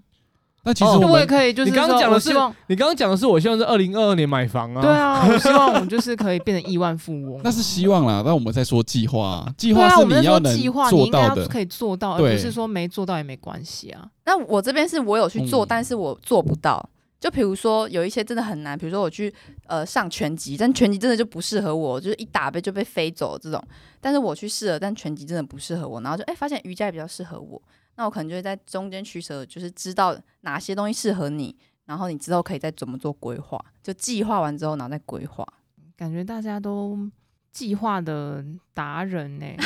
[0.64, 2.30] 那其实我也可以，就是你刚刚讲的是，
[2.68, 4.82] 你刚刚讲的是，我希望是二零二二年买房啊。
[4.82, 7.40] 对啊，我希望我们就是可以变成亿万富翁。
[7.46, 10.56] 那是希望啦，那我们在说计划，计划是你要能
[10.90, 14.06] 做到的，可以做到，而不是说没做到也没关系啊。
[14.26, 16.88] 那我这边是我有去做，但是我做不到。
[17.20, 19.34] 就比如说有一些真的很难，比如说我去
[19.68, 23.62] 呃上拳击，但拳击真的就不适合我，就是一打被就被飞走这种。
[24.00, 27.62] 但是我去试了，但拳击真的不适合我，然后就哎发现瑜伽也比较适合我。
[28.00, 35.46] 那我可能就会在中间取舍，就是知道哪些东西适合你，然后你之后可以再怎么做规划，就计划完之后然后再规划。
[35.98, 36.98] 感觉大家都
[37.52, 38.42] 计划的
[38.74, 39.58] 达人呢、 欸，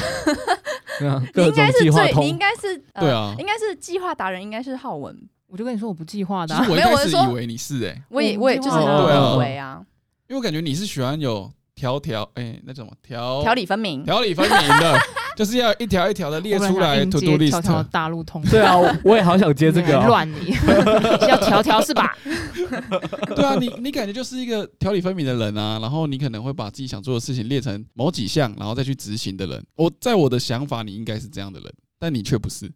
[1.36, 5.16] 你应该是最，你应该是、呃、对啊，应该是计划达人，应该是浩文。
[5.46, 9.86] 我就跟你说我不计划的、啊，其实我一开始以为你是哎、欸，我也我也就是认为啊，
[10.28, 14.98] 因为我感觉你是喜欢有条条哎那种条条理分明，条理分明的。
[15.36, 17.50] 就是要一条一条的列出来，to do list。
[17.50, 18.42] 条条大路通。
[18.44, 20.08] 对啊，我也好想接这个、哦。
[20.08, 20.56] 乱你，
[21.28, 22.16] 要条条是吧？
[23.36, 29.64] 对啊，你你感觉就是一个条理分明的人啊，然后你可能会把自己想做的事情列成某几项，然后再去执行的人。
[29.76, 32.72] 我在我的想法，你应该是这样的人，但你却不是。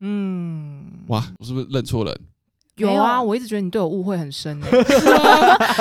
[0.00, 2.20] 嗯，哇，我是不是认错人？
[2.76, 4.66] 有啊，我一直觉得你对我误会很深的。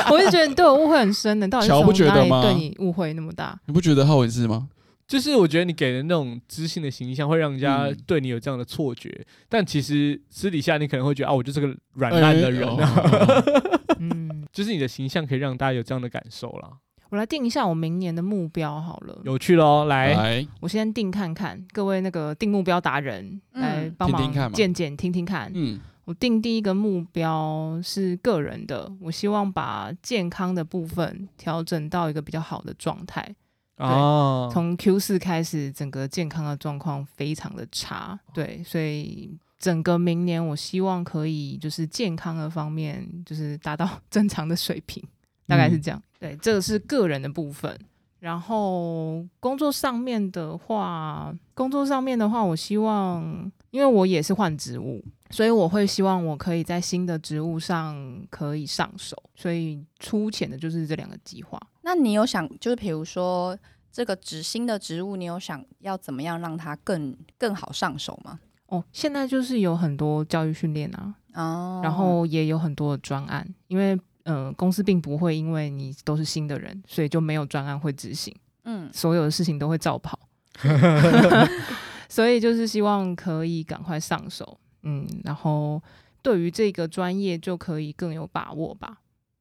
[0.09, 3.59] 我一直觉得你对我误会很深 的，到底是从哪里对你误会那么大？
[3.67, 4.69] 你不觉得浩文是吗？
[5.07, 13.43] 就是我觉得你给人那种知性的形象，会让人家对你有这样的错觉，嗯、但其实私底下你可能会觉得啊，我就是个软烂的人啊。
[13.99, 16.69] 嗯，就是你的形象可以让大家有这样的感受啦。
[17.09, 25.51] 我来定一下我明年的目标好了，有趣喽，来，来我先定看看，各位那个定目标达人、嗯、来帮忙见见听听看。
[25.53, 33.35] 嗯，我定第一个目标是个人的，我希望把健康的部分调整到一个比较好的状态。
[33.77, 45.03] 哦，从 Q 四开始，整个健康的状况非常的差，对，所以整个明年我希望可以就是健康的方面就是达到 正常的水平，
[45.47, 46.01] 大概是这样。
[46.19, 47.77] 嗯、对，这个是个人的部分。
[48.25, 53.23] 然后工作上面的话，工作上面的话，我希望，
[53.69, 57.95] 因为我也是换职务，所以我会希望我可以在新的职务上
[58.31, 61.61] 可以上手，所以粗浅的就是这两个计划。
[61.83, 63.55] 那你有想，就是比如说
[63.91, 68.39] 这个职新的职务，你有想要怎么样让它更更好上手吗？
[68.69, 78.31] 哦，现在就是有很多教育训练啊，哦，然后也有很多的专案，因为嗯、呃，公司并不会因为你都是新的人，所以就没有专案会执行，
[78.65, 80.19] 嗯，所有的事情都会照跑，
[82.09, 85.81] 所以就是希望可以赶快上手，嗯，然后
[86.21, 88.97] 对于这个专业就可以更有把握吧，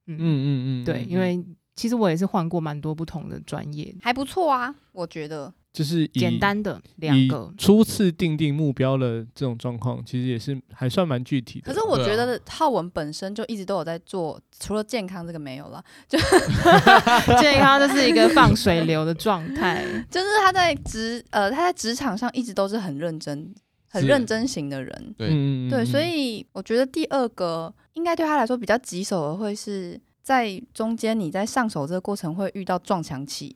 [0.06, 1.44] 嗯嗯嗯嗯，对，因为。
[1.76, 5.52] 其实我也是换过蛮多不同的专业，还不错啊，我觉得。
[5.74, 11.66] 就是简单的两个初次定定目标的这种状况，其实也是还算蛮具体的。
[11.66, 16.16] 可是我觉得浩文本身就一直都有在做，除了健康这个没有了， 就
[17.42, 19.84] 健康就是一个放水流的状态。
[20.08, 23.52] 就是他在职呃他在职场上一直都是很认真、
[23.88, 25.14] 很认真型的人。
[25.18, 33.52] 对，嗯、对，所以我觉得第二个应该对他来说比较棘手的，会是在中间你在上手这个过程会遇到撞墙期。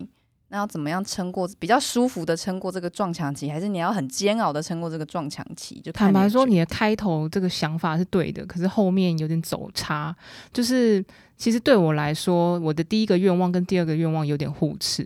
[0.51, 5.79] 那要怎么样撑过比较舒服的撑过这个撞墙期，还是你要很煎熬的撑过这个撞墙期？
[5.83, 10.17] 就坦白说，你的开头这个想法是对的，可是后面有点走差。
[10.53, 11.05] 就是
[11.37, 15.03] 其实对我来说，我的第一个愿望跟第二个愿望有点互斥，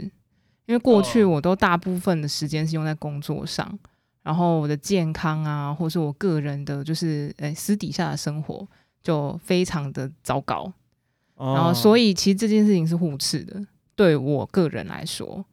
[0.67, 3.79] 因为过去我都大部分的时间是用在工作上，哦、
[4.23, 8.65] 然后我的健康啊，或是我个人的，就是诶私底下的生活
[9.03, 10.73] 就非常的糟糕。
[11.35, 13.61] 哦、然后所以其实这件事情是互斥的。
[13.95, 15.45] 对我个人来说，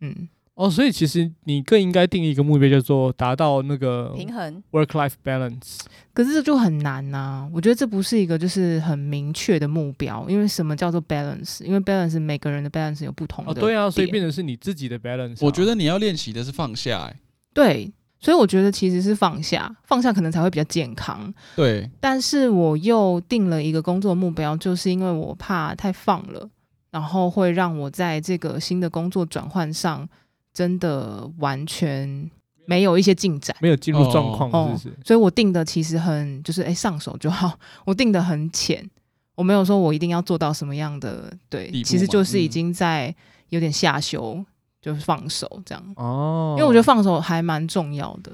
[0.00, 5.80] 嗯，哦，所以其实你更应该定一个目标，叫做达到那个平衡 work-life balance。
[6.14, 11.64] 可是这就很难呐、啊，我觉得这不是一个就是很明确的目标，因为什么叫做 balance？
[11.64, 13.52] 因为 balance 每个人的 balance 有不同的。
[13.52, 15.38] 哦，对啊，所以变成是你自己的 balance。
[15.40, 17.16] 我觉得你要练习的是放下，哎，
[17.54, 21.32] 对，所以我觉得其实是放下，放下可能才会比较健康。
[21.56, 26.50] 对，但是我又定了一个工作目标，就是因为我怕太放了。
[26.92, 30.08] 然后会让我在这个新的工作转换上，
[30.52, 32.30] 真的完全
[32.66, 38.88] 没有一些进展，没有进入状况，所以我定的其实很就是哎上手就好，我定的很浅，
[39.34, 43.12] 我没有说我一定要做到什么样的，对，其实就是已经在
[43.48, 44.46] 有点下修，嗯、
[44.82, 48.30] 就是放手这样哦，因为我觉得放手还蛮重要的，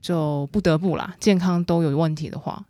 [0.00, 2.64] 就不得不啦，健康都有问题的话。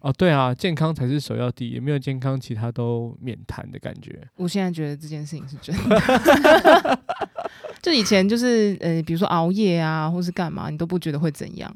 [0.00, 4.26] 哦，对啊，健康才是首要第一，也没有健康，其他都免谈的感觉。
[4.36, 7.00] 我现在觉得这件事情是真的，
[7.82, 11.74] 就以前就是呃，比如说熬夜啊，或是干嘛，你都不觉得会怎样。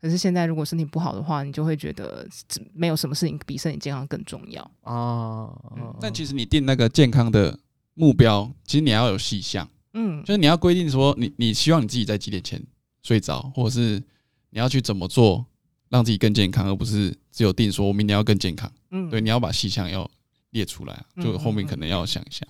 [0.00, 2.26] 可是现在如果身体不好的话，你就会觉得
[2.74, 5.50] 没有什么事情比身体健康更重要啊。
[5.76, 7.58] 嗯，但其实你定那个健康的
[7.94, 12.62] 目标，其实你要有细项，嗯，就是你要规定说你，你你希望你自己在几点前
[13.02, 14.00] 睡着，或者是
[14.50, 15.44] 你要去怎么做。
[15.96, 18.70] 让自己更健康，而不是只有定说我明年要更健康。
[18.90, 20.08] 嗯，对，你要把细项要
[20.50, 22.46] 列出来，就后面可能要想一下。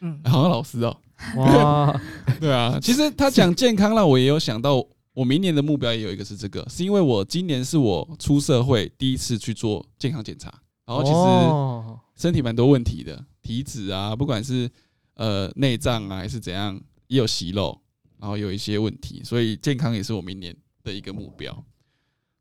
[0.00, 0.96] 嗯， 好像老师哦，
[1.36, 2.00] 哇，
[2.40, 4.82] 对啊，其实他讲健康让我也有想到，
[5.12, 10.50] 我明年的目标也有一个是这个，是因为我今年是我出社会第一次去做健康检查，
[10.86, 14.70] 然后其实身体蛮多问题的，体脂啊，不管是
[15.16, 17.78] 呃内脏啊还是怎样，也有息肉，
[18.18, 21.64] 然后有一些问题，所以健康也是我明年的一个目标。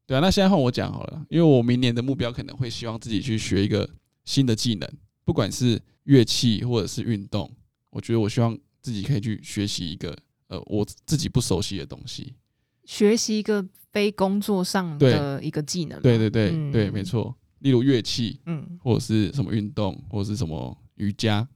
[0.08, 3.90] 对啊，那现在换我讲好了，因为我明年的目标可能会希望自己去学一个
[4.24, 4.88] 新的技能，
[5.24, 7.52] 不管是乐器或者是运动，
[7.90, 10.16] 我觉得我希望自己可以去学习一个
[10.48, 12.36] 呃我自己不熟悉的东西，
[12.84, 16.00] 学习一个非工作上的一个技能。
[16.04, 21.48] 对对对、嗯、对，没错，例如乐器，嗯，或者是什么运动，或者是什么瑜伽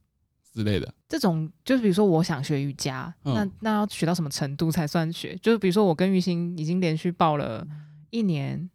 [0.56, 0.92] 之类的。
[1.08, 5.38] 这种就是比如说我想学瑜伽，嗯、那那要学到什么程度才算学？
[5.40, 7.64] 就是比如说我跟玉兴已经连续报了。
[8.10, 8.70] 一年，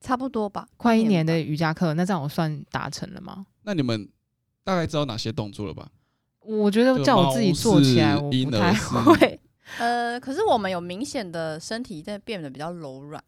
[0.00, 3.46] 差不多吧，快一年的瑜伽课，那这样我算达成了吗？
[3.62, 4.08] 那你们
[4.64, 5.88] 大概知道哪些动作了吧？
[6.40, 9.40] 我觉得叫我自己做起来，我不太会。
[9.78, 13.22] 呃，可是我们有明显的身体在变得比较柔软。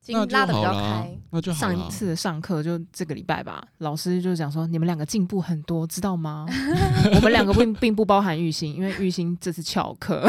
[0.00, 6.44] 筋拉的比较开，那就上一次上课就这个礼拜吧，老师就讲说你们两个进步很多，知道吗？
[7.14, 10.20] 我们两个并并不包含玉兴，因为玉兴这次翘课。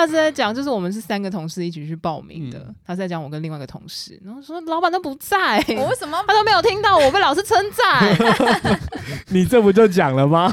[0.00, 2.58] 他是在讲，就是我们是三个同事一起去报名的。
[2.60, 8.80] 嗯、他是在讲我跟另外一个同事，然后说老板都不在，我为什么他都没有听到我被老师称赞？
[9.28, 10.50] 你这不就讲了吗？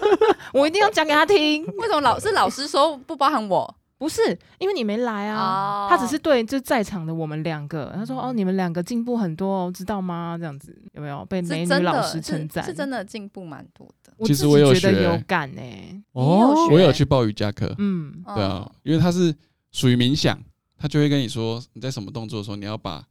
[0.54, 1.64] 我一定要讲给他听。
[1.76, 3.74] 为什么老是老师说不包含我？
[3.98, 5.84] 不是，因为你没来啊。
[5.84, 5.90] Oh.
[5.90, 12.62] 他只是对就在场的我们两个，他说：“哦，你们两个进步很多哦，知道吗？”这样子有没有被美女老师称赞？
[12.62, 14.12] 是真的进步蛮多的。
[14.26, 16.02] 其实我有觉得有感呢、欸。
[16.12, 17.74] 哦，我有去报瑜伽课。
[17.78, 19.34] 嗯，对啊，因为他是
[19.72, 20.38] 属于冥想，
[20.76, 23.02] 他就会跟你说你在什么动作的时候，你要把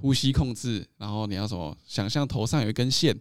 [0.00, 3.14] 呼吸控制，然后你要什么想象头上有一根线，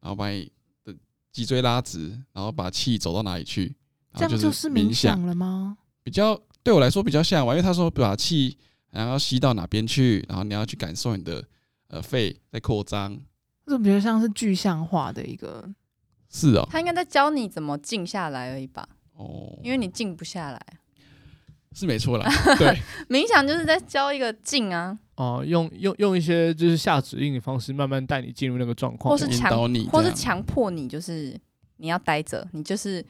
[0.00, 0.50] 然后把你
[0.84, 0.92] 的
[1.30, 3.76] 脊椎拉直，然后把气走到哪里去，
[4.14, 5.78] 这样就是冥想了吗？
[6.02, 6.40] 比较。
[6.68, 8.54] 对我来说比较像，因为他说把气
[8.90, 11.42] 然后吸到哪边去，然后你要去感受你的
[11.88, 13.18] 呃肺在扩张，
[13.64, 15.66] 这种比较像是具象化的一个，
[16.28, 18.86] 是哦，他应该在教你怎么静下来而已吧？
[19.14, 20.60] 哦，因为你静不下来，
[21.72, 22.30] 是没错啦。
[22.60, 22.78] 对，
[23.08, 24.98] 冥想就是在教一个静啊。
[25.16, 31.34] 哦、用用用一些就是下指令的方式，慢慢带你进入那个状况，或是引导强，你，或是强迫你，就是
[31.78, 33.02] 你要待着，你就是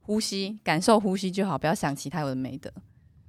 [0.00, 2.70] 呼吸，感受呼吸就好，不要想其他有的没的，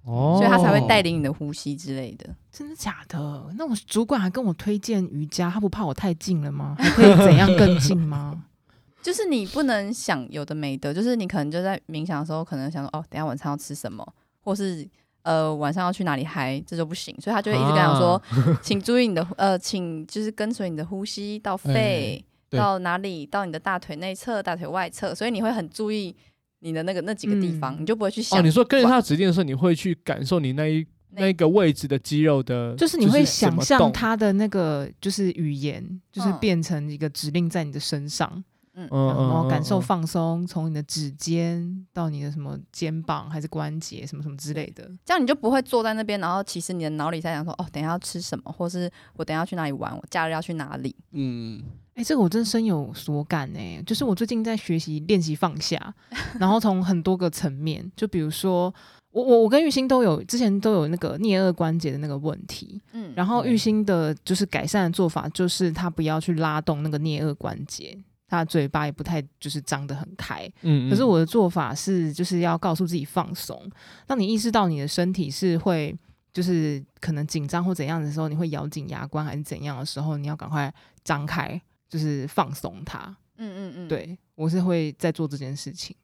[0.03, 2.29] 哦，所以他才会带领你的呼吸之类的。
[2.51, 3.53] 真的假的？
[3.57, 6.75] 那我主管还跟我推荐瑜伽，他不怕我太近了吗？
[6.77, 8.45] 还可以怎样更近吗？
[9.01, 14.05] 就是你不能想有的没的，就是你可能就在冥想的时候，可能想说哦，等下晚餐要吃什么，
[14.41, 14.87] 或是。
[15.23, 26.15] 呃，晚上要去哪里嗨，这就不行，所以他就会一直跟他说，啊、请注意你的呃，请就是跟随你的呼吸到肺，欸、到哪里，到你的大腿内侧、大腿外侧，所以你会很注意
[26.59, 28.39] 你的那个那几个地方，嗯、你就不会去想。
[28.39, 38.43] 哦，你说跟着他指令的时候，你会去感受你那一那一个位置的肌肉的，就是你会想象他的那个就是语言，就是变成一个指令在你的身上。
[38.75, 50.95] 嗯，然后感受放松，从你的指尖到你的什么肩膀还是关节什么什么之类的，这样你就不会坐在那边，然后其实你的脑里在想说，哦，等一下要吃什么，或是我等一下要去哪里玩，我假日要去哪里。
[51.11, 51.61] 嗯，
[51.99, 55.93] 哎、欸，这个我真的深有所感哎，就是我最近在学习练习放下，
[56.39, 58.73] 然后从很多个层面，就比如说
[59.11, 67.97] 我我我跟玉兴都有之前都有那个颞颌关节的那个问题，嗯，然后玉兴的就是改善的做法就是他不要去拉动那个颞颌关节。
[68.29, 73.59] 他嘴巴也不太就是张得很开，嗯，嗯，可是我的做法是就是要告诉自己放松。
[74.05, 75.97] 当你意识到你的身体是会
[76.31, 80.71] 就是可能紧张或怎样的时候，你会咬紧牙关还是怎样的时候，你要赶快
[81.03, 82.99] 张开，就是放松它。
[83.37, 85.95] 嗯嗯嗯，对，我是会在做这件事情。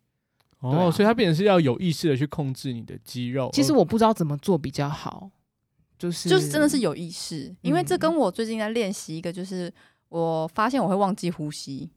[0.60, 3.50] 哦，啊、所以它变成是要有意识的去控制你的肌肉。
[3.54, 5.30] 其实我不知道怎么做比较好，
[6.00, 9.72] 就是就是真的是有意识，因为这跟我最近在练习一个，就是
[10.10, 11.92] 我发现我会忘记呼吸。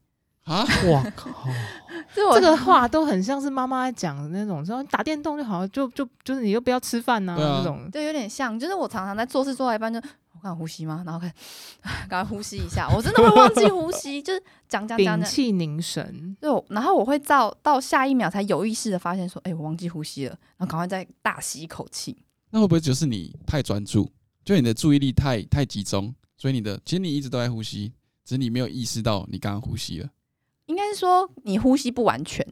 [0.45, 0.65] 啊！
[0.89, 1.29] 哇靠！
[2.15, 7.87] 这个话都很像是妈妈讲的那种，说打电动就好，就就就是你又不要吃饭呐、啊，那、啊、种。
[7.91, 10.01] 对，有点像，就是我常常在做事做到一半就
[10.39, 11.03] 我看呼吸吗？
[11.05, 11.33] 然后看，
[12.07, 16.37] 赶快呼吸一下，我真的会忘记呼吸，就是讲讲讲讲，屏气凝神。
[16.41, 22.17] 就，然后我会到到下一秒才有意识的发现说，哎、欸，我忘记呼吸了，然后赶快再大吸一口气。
[22.51, 24.09] 那会不会就是你太专注，
[24.45, 27.91] 就你的注意力太太集中，所以你的其实你一直都在呼吸，
[28.23, 30.09] 只是你没有意识到你刚刚呼吸了。
[30.67, 32.45] 应该是说你呼吸不完全，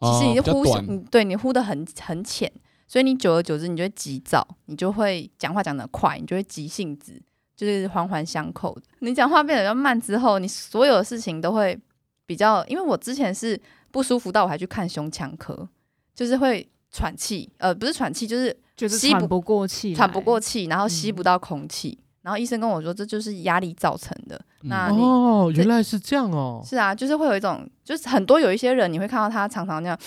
[0.00, 2.50] 其实你的呼吸，嗯，对你呼的很很浅，
[2.86, 7.20] 所以你久而久之，你就会急躁，你就会讲话讲得快，你就会急性子，
[7.56, 8.82] 就是环环相扣的。
[9.00, 11.78] 你讲话变得比较慢之后，你所有的事情都会
[12.26, 12.64] 比较。
[12.66, 15.68] 因为我之前是不舒服到我还去看胸腔科，
[16.14, 18.56] 就是会喘气，呃，不是喘气，就是
[18.88, 21.98] 吸不，喘不过气，喘不过气，然后吸不到空气。
[21.98, 24.34] 嗯然后医生跟我说，这就是压力造成的。
[24.62, 26.64] 嗯、那你哦，原来是这样哦。
[26.64, 29.98] 是啊，就是会有一种，就是很多有一些人，你会看到他常常那样，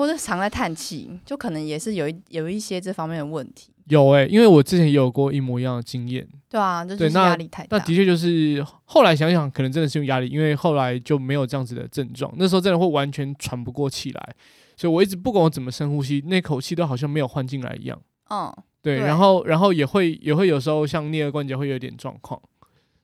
[0.00, 3.70] 或者常在叹气，就可能也是有一有一些这方面的问题。
[3.88, 6.26] 有诶、欸，因为我之前也有过一模一样的经验。
[6.48, 7.76] 对啊，这就是压力太大。
[7.76, 12.32] 那，那的确就是后来想想，可能真的是用压力，因为后来就没有这样子的症状。
[12.38, 14.34] 那时候真的会完全喘不过气来，
[14.74, 18.00] 所以我一直不管我怎么深呼吸，那口气都好像没有换进来一样。
[18.30, 18.50] 嗯。
[18.80, 22.40] 对，然后然后也会也会有时候像颞颌关节会有点状况，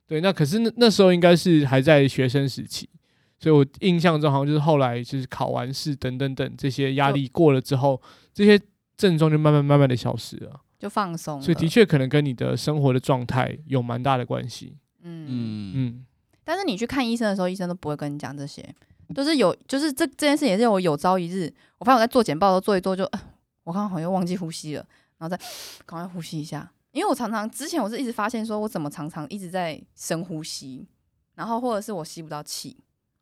[0.07, 2.89] 对，那可是那那时候应该是还在学生时期，
[3.39, 8.01] 所以我印象中好像就是后来就是考完试等等等这些压力过了之后，
[8.33, 8.59] 这些
[8.95, 11.41] 症状就慢慢慢慢的消失了，就放松。
[11.41, 14.77] 所以的确可能跟你的生活的状态有蛮大的关系。
[15.01, 16.05] 嗯嗯嗯。
[16.43, 18.63] 但是你去看医生的时候，医生都不会跟你讲这些，
[19.13, 23.03] 都是有就是这这件事也是我有朝一日，我发现我在做简报的时候做一做就，
[23.63, 24.85] 我刚刚好像又忘记呼吸了。
[25.19, 25.43] 然后再
[25.83, 30.87] 赶快呼吸一下，因为我常常之前我是一直发现说，我怎么常常一直在深呼吸，
[31.33, 32.77] 然后或者是我吸不到气，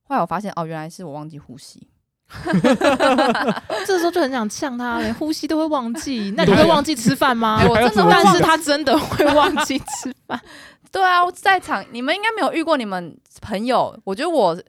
[0.06, 1.88] 后来我发现哦，原来是我忘记呼吸。
[3.86, 7.64] 这时候就很想呛他，连呼吸都会忘记， 那你会忘记吃饭吗？
[7.70, 10.40] 我真的会，但是他真的会忘记吃饭。
[10.92, 14.60] 对啊，我在场你们应该没有遇过你们朋友，我觉得我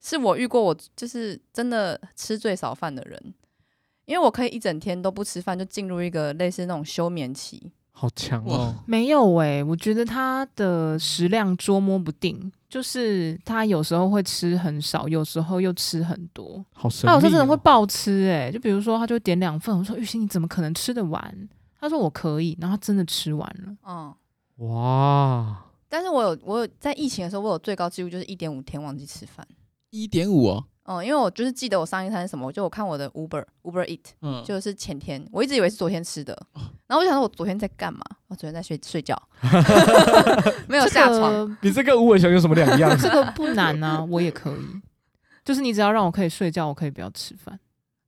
[0.00, 3.34] 是我遇过我就是真的吃最少饭的人。
[4.04, 7.70] 因为我可以一整天都不吃饭，就进入一个类似那种休眠期，
[8.02, 8.74] 好强哦！
[8.84, 17.06] 没有诶、欸，我觉得他的食量捉摸不定，就是他有时候会吃很少，有时候又吃很多，好神。
[17.06, 21.48] 他有时候真的会暴吃诶、欸，就比如说他就点两份，我说玉兴你怎么可能吃得完？
[21.78, 23.76] 他说我可以，然后他真的吃完了。
[23.86, 25.64] 嗯，哇！
[25.88, 29.46] 但是我有我有在疫情的时候，我有最高纪录就是一点五天忘记吃饭，
[29.90, 30.64] 一点五哦。
[30.84, 36.36] 嗯，因为我就是记得我上一餐是什么，就我看我的 Uber Uber Eat，嗯，就是前天，我一直以为是昨天吃的，
[36.86, 38.00] 然后我想说我昨天在干嘛？
[38.28, 39.20] 我昨天在睡睡觉，
[40.66, 41.30] 没有下床。
[41.30, 42.96] 这个、你这跟无尾熊有什么两样？
[42.98, 44.80] 这个不难啊，我也可以，
[45.44, 47.58] 就是你只要让我可以睡觉，我可以不要吃饭。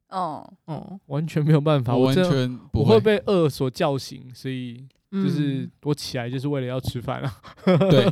[0.08, 7.34] 哦哦，完全没有办法，我完全不会我会被饿所叫醒，所以就是我起来就是为了要吃饭啊。
[7.64, 8.08] 对，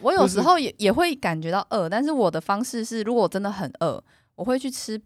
[0.00, 4.02] 我有时候也也会感觉到饿，但是我的方式是，如果我真的很饿，
[4.34, 5.00] 我会去吃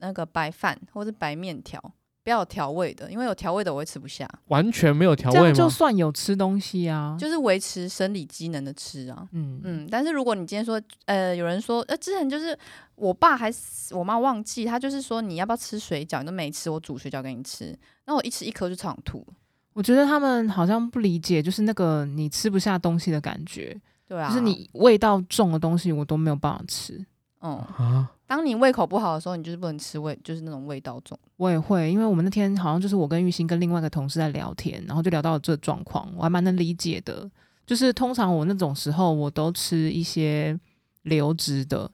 [0.00, 1.82] 那个白饭或者白面条。
[2.22, 4.26] 不要有调味的，因为有调味的我会吃不下。
[4.46, 5.42] 完全没有调味吗？
[5.42, 9.28] 这样就算有吃东西啊，就是维持生理机能的吃啊。
[9.32, 12.58] 嗯嗯，但是如果你今天说，呃，有人说，呃，之前就是
[12.94, 19.22] 我爸还是我妈忘记，他就是说你要不要吃水饺，你都没吃，我煮水饺给你吃，那我一吃一颗就超想吐。
[19.74, 23.78] 我觉得他们好像不理解，就是那个你吃不下东西的感觉。
[24.06, 27.04] 对啊，就是你味道重的东西，我都没有办法吃。
[27.40, 28.10] 嗯啊。
[28.26, 31.16] 当你胃口不好的时候，你就是不能吃味，就是那种味道重。
[31.36, 37.30] 我也会，因为我们那天好像就是我跟玉兴跟另外一个同事在聊天，然后就聊到了这状况，我还蛮能理解的。
[37.66, 40.58] 就是通常我那种时候，我都吃一些
[41.02, 41.90] 流质的。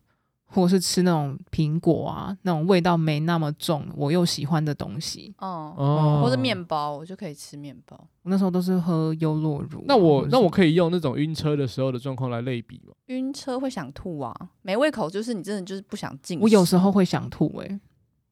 [0.52, 5.32] 或者是吃那种苹果啊，那种味道没那么重，我又喜欢的东西。
[5.38, 7.96] 哦，哦，或者面包，我就可以吃面包。
[8.22, 9.84] 我那时候都是喝优酪乳。
[9.86, 12.92] 那我那我可以用那种晕车的时候的状况来类比吗？
[13.06, 16.40] 晕车会想吐啊，没胃口，就是你真的就是不想进。
[16.40, 17.80] 我有时候会想吐、欸，诶。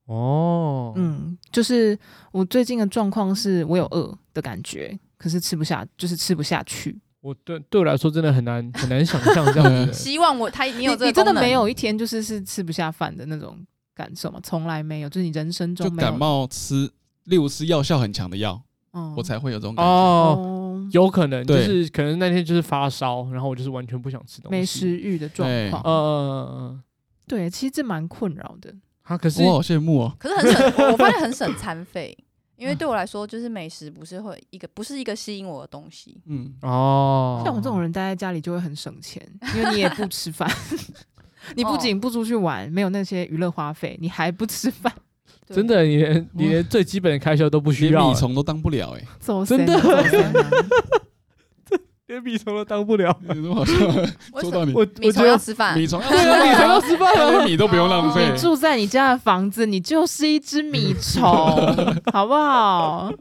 [0.05, 1.97] 哦，嗯，就是
[2.31, 6.99] 我最近的状况是我有饿的感觉，可是吃不下，就是吃不下去。
[7.21, 9.91] 我对对我来说真的很难很难想象这样子。
[9.93, 13.57] 希望我他你有这你，你真的没有一天就是是吃不下饭的那种
[13.93, 14.39] 感受吗？
[14.41, 16.89] 从来没有，就是你人生中就感冒吃，
[17.25, 18.61] 例如吃药效很强的药，
[18.93, 19.91] 嗯，我才会有这种感觉。
[19.91, 25.83] 哦，有可能就是可能那天就是发烧，然后我就是完全不想吃东西，没食欲的状况。
[25.83, 26.83] 嗯嗯嗯，
[27.27, 28.73] 对，其实这蛮困扰的。
[29.03, 30.15] 啊，可是我好羡慕哦。
[30.17, 32.17] 可是很省，我发现很省餐费。
[32.59, 36.21] 因为对我来说，就是美食不是会一个不是一个吸引我的东西。
[36.27, 40.47] 嗯，哦，像我这种人待在家里就会很省钱，因为你也不吃饭，
[41.55, 44.93] 你不仅不出去玩，没有那些娱乐花费，你还不吃饭。
[45.47, 49.73] 真的，你连你连最基本的开销都不需要，连米虫都当不了哎、欸，真的。
[52.09, 53.73] 连米虫都当不了，有什么好笑？
[54.41, 58.31] 说到你，我米虫要吃饭，米虫要 吃饭，米虫要吃饭，连米都不用浪费。
[58.31, 61.21] 你住在你家的房子，你就是一只米虫，
[62.11, 63.13] 好不好？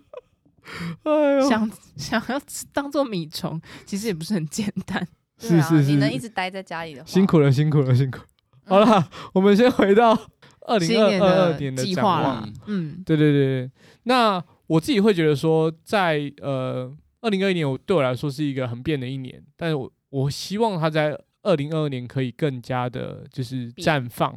[1.02, 2.40] 哎呦，想想要
[2.72, 5.06] 当做米虫，其实也不是很简单。
[5.38, 8.20] 是是是，你能一直待在家里的话，辛苦了，辛苦了，辛苦。
[8.64, 10.18] 好了，我们先回到
[10.62, 12.48] 二零二二年的计划了。
[12.64, 13.70] 嗯，对对对，
[14.04, 16.90] 那我自己会觉得说，在呃。
[17.28, 24.34] 二零二一年，我对我来说是一个很变的一年，但是我我希望它在二零二二年可以更加的，就是绽放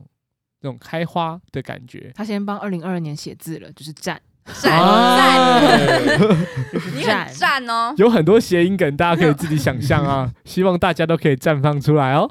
[0.59, 2.11] 那种开花的感觉。
[2.13, 4.77] 他先帮二零二二年写字了，就是绽赞
[5.17, 6.19] 赞，
[6.93, 7.93] 你很赞哦。
[7.97, 10.29] 有很多谐音梗，大家可以自己想象啊。
[10.43, 12.29] 希望大家都可以绽放出来哦。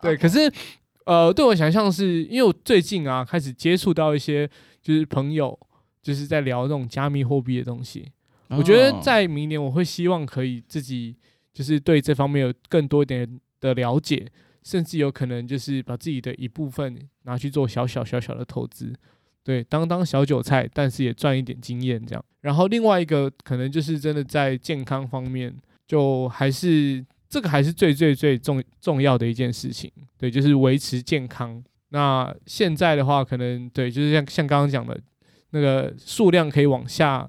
[0.00, 0.48] 对，可是
[1.06, 4.48] 呃，对我想象是因为我最近啊开始接触到一些
[4.80, 5.58] 就是朋友，
[6.02, 8.12] 就是在聊那种加密货币的东西。
[8.50, 11.16] 我觉得在明年，我会希望可以自己
[11.52, 13.28] 就是对这方面有更多一点
[13.60, 14.30] 的了解，
[14.62, 18.94] 甚至有可能就是把自己的一部分拿去做小小小小的投资，
[19.42, 22.24] 对，当当小韭菜，但是也赚一点经验这样。
[22.42, 25.52] 然后另外一个可能就是真的在健康方面，
[25.86, 31.60] 就还是这个还是最最最重重要的一件事情，对，就是维持健康。
[31.88, 35.00] 那现在的话，可能对，就是像像刚刚讲的
[35.50, 37.28] 那个数量可以往下。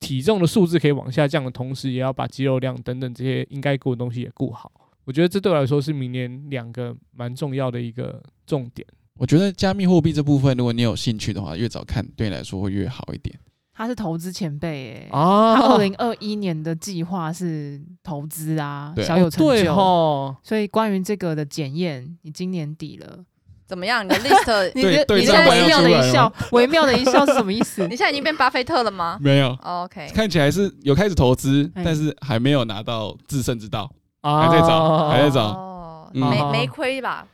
[0.00, 4.70] 体重的数字可以往下降的同时，也要把肌肉量等等这些应该顾的东西也顾好。
[5.04, 8.86] 我觉得这对我来说是明年两个蛮重要的一个重点。
[9.18, 13.38] 我觉得加密货币这部分，如果你有兴趣的话，越早看对你来说会越好一点。
[13.76, 19.50] 他是投资前辈哎、欸，啊，他二零二一年的计划是投资啊，小有成就。
[19.50, 23.24] 对哦，所以关于这个的检验，你今年底了。
[23.66, 24.04] 怎么样？
[24.04, 27.82] 你的 list， 你的你的微妙的一笑，微妙的一笑是什么意思？
[27.88, 29.18] 你现在已经变巴菲特了吗？
[29.20, 29.48] 没有。
[29.62, 33.90] Oh, OK，看起来是有开始投资，欸、但是还没有拿到制胜之道，
[34.20, 35.40] 啊、还在找，还在找。
[35.42, 37.26] 哦，嗯、没没亏吧？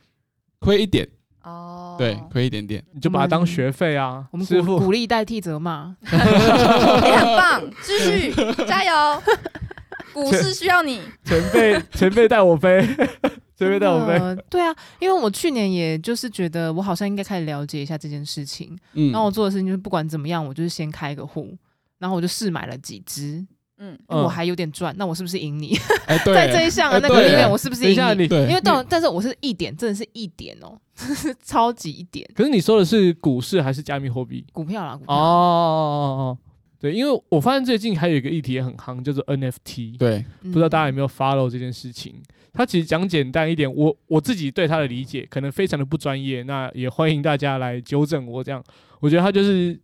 [0.60, 1.08] 亏一点。
[1.42, 4.26] 哦，对，亏一点点，你就把它当学费啊。
[4.30, 5.96] 我们师傅鼓励代替责骂。
[6.02, 8.34] 你很棒，继续
[8.66, 9.22] 加油。
[10.12, 12.86] 股市需要你，前辈前辈带我飞。
[13.60, 14.42] 随便带我飞。
[14.48, 18.74] 对啊，因为我去年也就是觉得我好像应该开始了解一下这件事情。
[18.94, 21.54] 嗯，然后我做的事情就是不管怎么样，我就是先开个户，
[21.98, 23.46] 然后我就试买了几只。
[23.82, 25.74] 嗯，我还有点赚，那我是不是赢你？
[26.06, 28.26] 欸、 在这一项的那个里面，我是不是赢你？
[28.26, 30.78] 对，因为到但是我是一点，真的是一点哦，
[31.44, 32.26] 超级一点。
[32.34, 34.44] 可是你说的是股市还是加密货币？
[34.52, 35.14] 股票啦，股票。
[35.14, 36.38] 哦哦哦，
[36.78, 39.96] 对，因为我发现最近还有一个议题也很夯，叫做 NFT。
[39.96, 42.22] 对，不知道大家有没有 follow 这件事情？
[42.52, 48.42] 它其实讲简单一点，我我自己对它的理解可能非常的不专业，那也欢迎大家来纠正我。
[48.42, 48.62] 这样，
[49.00, 49.78] 我觉得它就是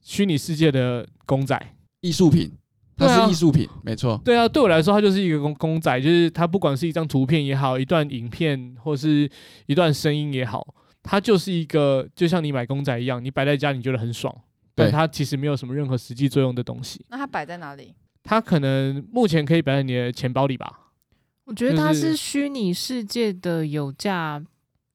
[0.00, 1.60] 虚拟世界的公仔、
[2.00, 2.52] 艺术品。
[2.98, 4.18] 它是艺术品，没错。
[4.24, 9.30] 对啊，对我来说，它就是一个公公仔，就是它不管是一张图片也好，一段影片或是
[9.66, 10.66] 一段声音也好，
[11.02, 14.34] 它就是一个就像你买公仔一样，你摆在家里你觉得很爽，
[14.74, 17.04] 但对它其实没有什么任何实际作用的东西。
[17.10, 17.94] 那它摆在哪里？
[18.24, 20.85] 它可能目前可以摆在你的钱包里吧。
[21.46, 24.44] 我觉得它是是虚拟世界的有价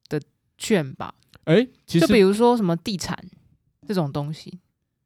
[0.08, 0.22] 的
[0.58, 3.18] 券吧，哎，其实就比如说什么地产
[3.88, 4.60] 这种东西，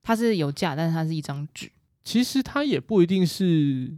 [0.04, 1.72] 它是有价，但是它是一张纸。
[2.04, 3.92] 其实它也不一定是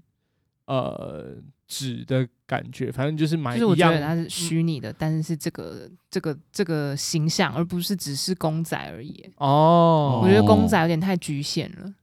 [0.66, 1.36] 呃
[1.68, 4.00] 纸的感觉，反正就是买一就是我觉得。
[4.00, 9.30] 它是虚拟的，但是是这个这个这个形象，而不是只是公仔而已。
[9.38, 11.94] 哦，我觉得公仔有点太局限了。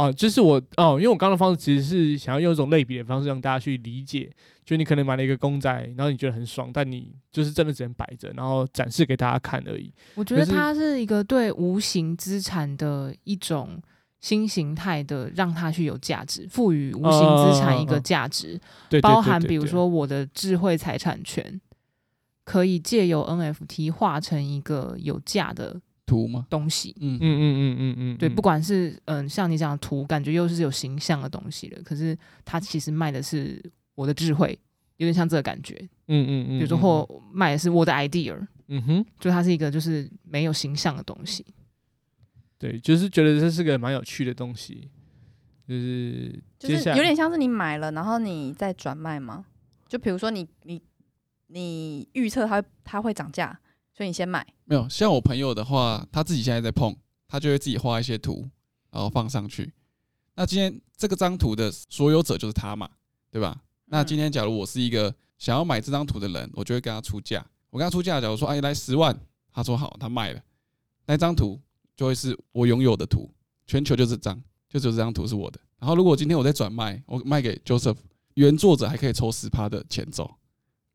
[0.00, 4.30] 哦，就是我哦，因为我刚刚的方式其实是想要用一种类比的方式让大家去理解，
[4.64, 9.92] 就你可能买了一个公仔，然后你觉得很爽，但你就是真的只能摆着，然后展示给大家看而已。
[10.14, 13.80] 我觉得它是一个对无形资产的一种
[14.20, 21.60] 新形态的，让它去有价值，赋予无形资产一个价值，对，包含比如，说我的智慧财产权，
[22.44, 25.80] 可以借由 NFT 化成一个有价的
[26.10, 26.44] 图吗？
[26.50, 26.96] 东西。
[27.00, 33.62] 嗯嗯嗯嗯嗯嗯，对，嗯不管是嗯，像你讲的图，感觉又是有形象的东西了，可是它其实卖的是
[33.94, 34.58] 我的智慧，
[34.96, 35.74] 有点像这个感觉。
[36.08, 38.36] 嗯嗯嗯，比如说，或卖的是我的 idea，
[38.66, 41.46] 嗯哼，就它是一个就是没有形象的东西。
[42.58, 44.90] 对，就是觉得这是个蛮有趣的东西，
[45.66, 49.46] 就是就是有点像是你买了，然后你再转卖吗？
[49.88, 50.82] 就比如说你你
[51.46, 53.58] 你预测它它会涨价，
[54.00, 54.46] 所以你先买。
[54.64, 56.96] 没有，像我朋友的话，他自己现在在碰，
[57.28, 58.48] 他就会自己画一些图，
[58.90, 59.70] 然后放上去。
[60.36, 62.88] 那今天这个张图的所有者就是他嘛，
[63.30, 63.60] 对吧？
[63.84, 67.46] 那今天假如我是一个想要买这张图的人，我就会跟他出价。
[67.68, 69.14] 我跟他出价，假如说哎来十万，
[69.52, 70.40] 他说好，他卖了，
[71.04, 71.60] 那张图
[71.94, 73.30] 就会是我拥有的图，
[73.66, 75.60] 全球就这张，就只有这张图是我的。
[75.78, 77.98] 然后如果今天我再转卖，我卖给 Joseph，
[78.32, 80.36] 原作者还可以抽十趴的钱走，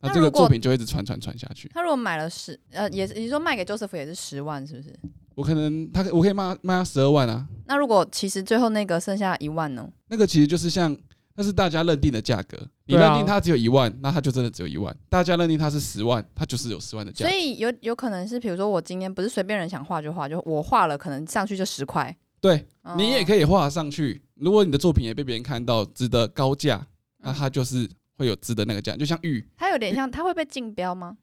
[0.02, 1.70] 那这个作品就一直传传传下去。
[1.74, 4.94] 他如果买了十呃，也是你说卖给 Joseph 也是十万，是不是？
[5.36, 9.90] 我可能他我可以卖他卖他十二万啊，那如果其实最后那个剩下一万呢？
[10.08, 10.96] 那个其实就是像
[11.36, 17.36] 那是大家认定的价格，你认定它只有一万，那它就真的只有一万；大家认定它是十万，它就是有十万的价所。
[17.36, 22.16] 以有有可能是，比如说我今天不是随便人想画就画，就我画了，可能上去就十块。
[22.40, 26.88] 对哦你也可以画上去，如果你的作品也被别人看到，值得高价，
[27.18, 28.96] 那它就是会有值得那个价。
[28.96, 31.18] 就像玉，它有点像，它会被竞标吗？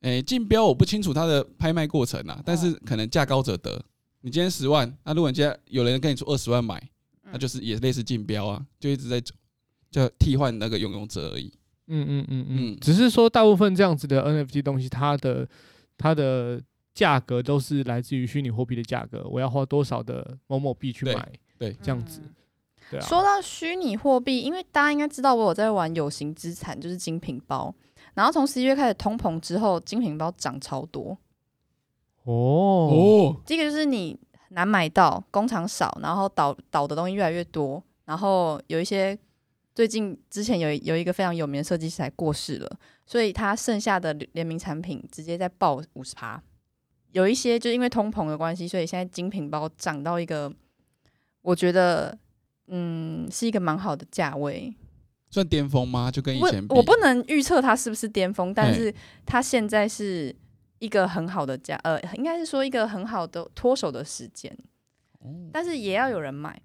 [0.00, 3.82] 诶，竞标我不清楚它的拍卖过程啊，但是可能价高者得。
[4.22, 6.82] 你今天十万，那如果你今天有人跟你出二十万买，
[7.32, 9.20] 那就是也类似竞标啊，就一直在
[9.90, 11.52] 就替换那个拥有者而已。
[11.86, 15.48] 嗯嗯嗯嗯嗯，只是说大部分这样子的 NFT 东西，它的
[15.98, 16.62] 它的
[16.94, 22.34] 价格都是来自于虚拟货币的价格，我要花多少的某某币去对买，对，这样子嗯。
[22.90, 27.74] 对啊，说到虚拟货币，因为大家应该知道我有在玩有形资产，就是精品包。
[28.14, 31.16] 然后从十一月开始通膨之后，精品包涨超多。
[32.24, 34.18] 哦这，个就是你
[34.50, 39.16] 难买到，工厂少，然后倒倒的东西越来越多，然后有一些
[39.74, 46.42] 最近之前有有一个非常有名的设计师还过世了，所以他剩下的联名产品直接在爆五十趴。
[47.12, 50.52] 有一些就因为通膨的关系，所以现在精品包涨到一个
[51.42, 52.16] 我觉得
[52.70, 54.74] 嗯是一个蛮好的价位。
[55.30, 56.10] 算巅峰吗？
[56.10, 58.92] 就跟以前比，我不能预测它是不是巅峰，但是
[59.24, 60.34] 它现在是
[60.80, 64.50] 一个很好的价，呃，应该是说一个很好的脱手的时间，
[65.20, 66.60] 哦但是也要有人买。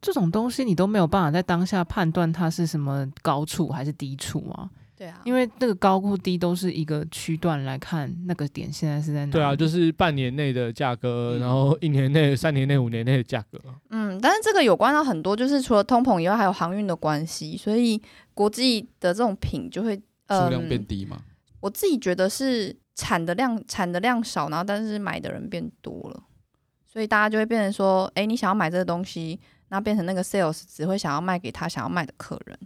[0.00, 4.70] 这种东西你都没有办法在当下判断它是什么高处还是低处啊，
[5.00, 9.32] 对啊，因为那个高或低都是一个区段来看那个点现在是在哪。
[9.32, 13.58] 对啊，就是半年内的价格，嗯然后一年内、三年内、五年内的价格。
[13.88, 17.98] 嗯，但是这个有关到很多，就是除了通膨以外，还有航运的关系，所以
[18.34, 21.22] 国际的这种品就会呃数量变低嘛。
[21.60, 26.22] 我自己觉得是产的量产的量少，然后但是买的人变多了，
[26.84, 29.40] 所以大家就会变成说，哎，你想要买这个东西，
[29.70, 32.58] 那变成那个 sales 只会想要卖给他想要卖的客人。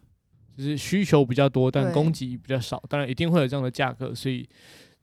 [0.57, 4.49] 就是需求比较多，但供给比较少，当然一定会有这样的价格，所以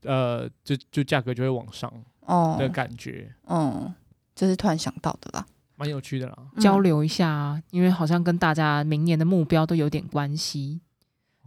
[0.04, 1.92] 呃，就就价格就会往上
[2.22, 3.94] 哦，的感觉，嗯，
[4.34, 5.46] 这是突然想到的啦。
[5.76, 6.38] 蛮有趣的啦。
[6.60, 10.80] 交流一下啊，因为好像跟大家明年的目标都有点关系。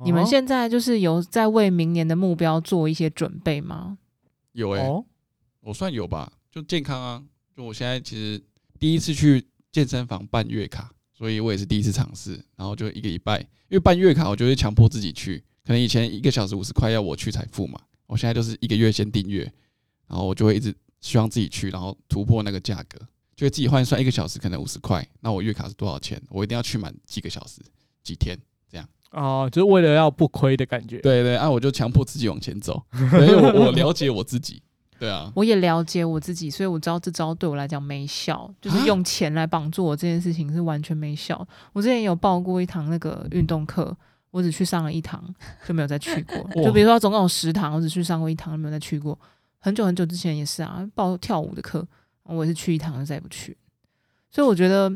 [0.04, 3.96] 你们哦现在就是有在为明年的目标做一些准备吗？
[4.50, 5.04] 有诶、哦，
[5.60, 7.22] 我算有吧，就健康啊。
[7.56, 8.42] 就我现在其实
[8.80, 10.92] 第一次去健身房办月卡，
[11.24, 12.38] 所以我也是第一次尝试。
[12.54, 15.42] 然后就一个礼拜，因为办月卡，我就会强迫自己去。
[15.64, 19.50] 可能以前一个小时五十块要我去才付嘛，我现在就是一个月先订阅，
[20.06, 22.98] 然后我就会一直希望自己去，然后突破那个价格。
[23.34, 26.20] 就会自己换算一个小时可能五十块，那我月卡是多少钱？
[26.28, 27.62] 我一定要去满几个小时，
[28.02, 28.38] 几天
[28.70, 28.86] 这样。
[29.12, 30.98] 哦，就是为了要不亏的感觉。
[30.98, 34.62] 对对，啊，我就强迫自己往前走， 因为我我了解我自己。
[35.04, 41.46] 对啊，我也了解我自己，所以我知道这招对我来讲没效，就是用钱来绑住我这件事情是完全没效。
[41.74, 43.94] 我之前有报过一堂那个运动课，
[44.30, 45.22] 我只去上了一堂，
[45.66, 46.36] 就没有再去过。
[46.64, 49.18] 就比如说总共有十堂，我只去上过一堂，没有再去过。
[49.58, 51.86] 很久很久之前也是啊，报跳舞的课，
[52.22, 53.56] 我也是去一堂就再也不去。
[54.30, 54.92] 所以我觉得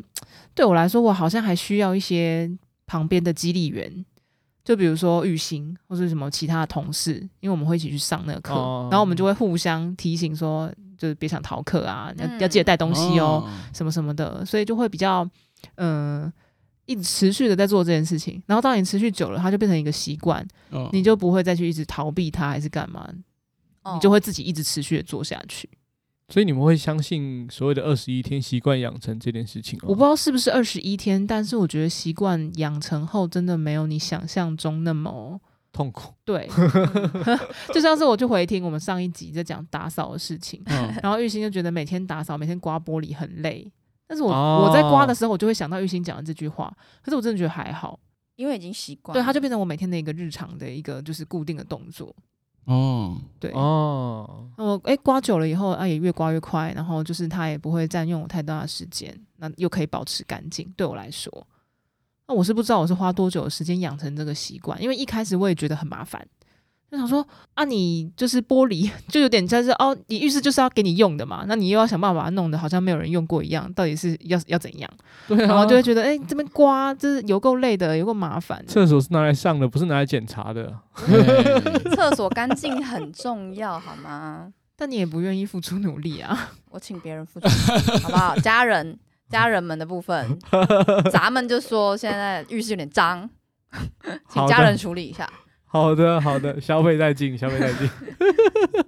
[0.54, 2.50] 对我来说，我好像还需要一些
[2.86, 4.04] 旁边的激励员。
[4.68, 15.26] 就比如说玉欣或是什么其他的同事，因为我们会一起去上那个课，哦、然后我们就会互相提醒说，就是别想逃课啊，要、嗯、要记得带东西哦，哦什么什么的，所以就会比较
[15.76, 16.32] 嗯、呃，
[16.84, 18.42] 一直持续的在做这件事情。
[18.44, 23.08] 然后当你持续久了，它就变成一个习惯，哦、你就不会再去一直逃避它还是干嘛，
[23.84, 25.66] 哦、你就会自己一直持续的做下去。
[26.30, 29.78] 所以你们会相信所谓的二十一天习惯养成这件事情？
[29.82, 35.40] 我不知道是不是二十一天，但是我觉得习惯养成后真的没有你想象中那么
[35.72, 36.12] 痛苦。
[36.26, 36.46] 对，
[37.72, 43.66] 就像是我就回听我们上一集在讲打扫的事情，嗯、然后玉兴就觉得每天打扫、每天刮玻璃很累，
[44.06, 46.70] 但是我、哦、我在刮的时候，我就会想到玉兴讲的这句话，
[47.02, 47.98] 可是我真的觉得还好，
[48.36, 52.14] 因为已经习惯，对，它就变成我每天的一个日常的一个就是固定的动作。
[52.68, 60.70] 哦，对哦，那我哎刮久了以后啊，也越刮越快，然后就是它也不会占用我太大的时间，那又可以保持干净。
[60.76, 61.46] 对我来说，
[62.26, 66.28] 那我是不知道我是花多久的时间养成这个习惯，因为一开始我也觉得很麻烦。
[66.90, 74.90] 就想说啊，你就是玻璃， 就有点像是哦，你浴室就是要给你用的嘛，那你又要想办法把它弄得好像没有人用过一样，到底是要要怎样？
[75.26, 78.64] 对啊，然后就会觉得哎、欸，这边刮就是有够累的，有够麻烦。
[78.66, 80.74] 厕所是拿来上的，不是拿来检查的。
[81.94, 84.50] 厕所干净很重要，好吗？
[84.74, 86.52] 但你也不愿意付出努力啊。
[86.70, 87.48] 我请别人付出，
[88.02, 88.34] 好不好？
[88.36, 90.38] 家人家人们的部分，
[91.12, 93.28] 咱们就说现在浴室有点脏，
[94.30, 95.28] 请家人处理一下。
[95.68, 97.88] 好的，好的，消费殆尽，消费殆尽。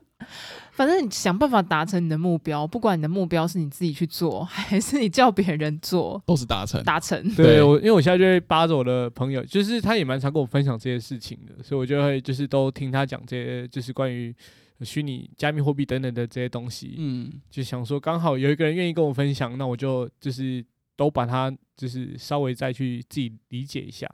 [0.73, 6.83] 反正你想办法达成你的目标，不管你的目标是你自己去做，还是你叫别人做，都是达成。
[6.85, 7.23] 达成。
[7.35, 14.35] 对我，因为我现在就会扒着我的朋友，就是他也蛮常跟我分享这些事情的，所以我就会就是都听他讲这些，就是关于
[14.81, 16.95] 虚拟、加密货币等等的这些东西。
[16.97, 20.65] 嗯，就想说刚好有一个人愿意跟我分享，那我就就是
[20.97, 24.09] 都把它就是稍微再去自己理解一下。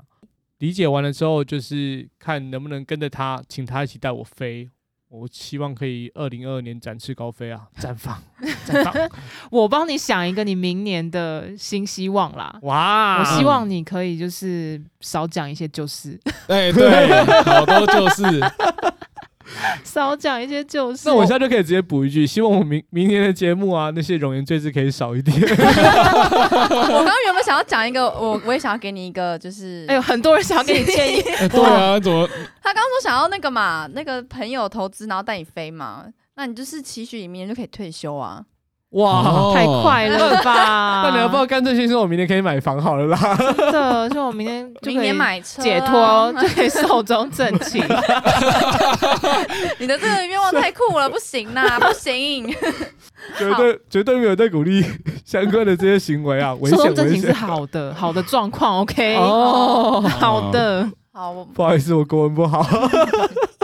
[0.59, 4.71] 理解完了之后，就是看能不能跟着他，请他一起带我飞。
[5.09, 8.21] 我希望可以二零二二年展翅高飞啊， 绽放，
[8.67, 8.93] 绽放。
[9.51, 12.59] 我帮你想一个你明年的新希望啦。
[12.63, 13.21] 哇！
[13.21, 16.19] 我希望你可以就是少讲一些旧事。
[16.49, 18.25] 哎，对，好多旧事。
[19.85, 21.03] 少讲一些旧事。
[21.07, 25.37] 那我现在就可以直接补一句，希望我明明年的节目啊，那些容颜赘字可以少一点。
[25.41, 31.21] 我刚刚原本想要讲一个，我我也想要给你一个，就是哎呦，很多人想要给你建议。
[31.21, 32.29] 欸、 对啊，怎么？
[32.63, 38.45] 他刚刚说想要那个嘛，那个朋友投资，然后带你飞嘛，那你就是期许你明年就可以退休啊。
[38.97, 41.03] 哇，哦、太快了吧！
[41.05, 43.37] 那你要不要干脆先说，我明天可以买房好了啦？
[43.57, 47.83] 真的，就我明天就明年买车解脱，就可以寿终正寝。
[49.79, 52.51] 你的这个愿望太酷了，不行呐， 不行！
[53.39, 54.85] 绝对绝对没有在鼓励
[55.27, 56.57] 相关的这些行为啊。
[56.71, 59.17] 寿终正寝是好的，好的状况，OK？
[59.17, 62.65] 哦，好的，好，不好意思，我国文不好。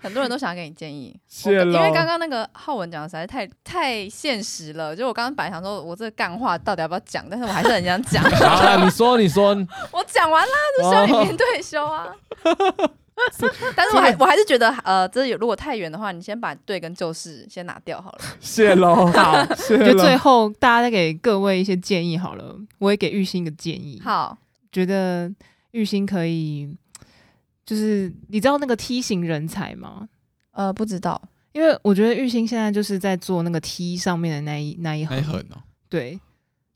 [0.00, 1.74] 很多人都想要给你建议，谢啰。
[1.74, 4.96] 因为刚刚那个浩文讲的实在太太现实了。
[4.96, 7.24] 就我刚刚本来想说，我这个干话到底要不要讲？
[7.30, 8.24] 但是我还是很想讲。
[8.40, 9.54] 好，你说，你说，
[9.92, 12.08] 我讲完啦，就希望你明年退休啊。
[13.76, 18.18] 但是我还我还是觉得，呃，这有如果太远的话，你先把对跟旧事先拿掉好了。
[18.40, 19.44] 谢喽，好。
[19.68, 22.56] 就最后大家再给各位一些建议好了。
[22.78, 24.00] 我也给玉兴一个建议。
[24.02, 24.38] 好，
[24.72, 25.30] 觉得
[25.72, 26.74] 玉兴可以。
[27.70, 30.08] 就是你知道那个梯形人才吗？
[30.50, 35.16] 呃，不知道，因为我觉得玉兴现在就是在做那个梯上面的那一那一行，
[35.50, 36.18] 哦、对，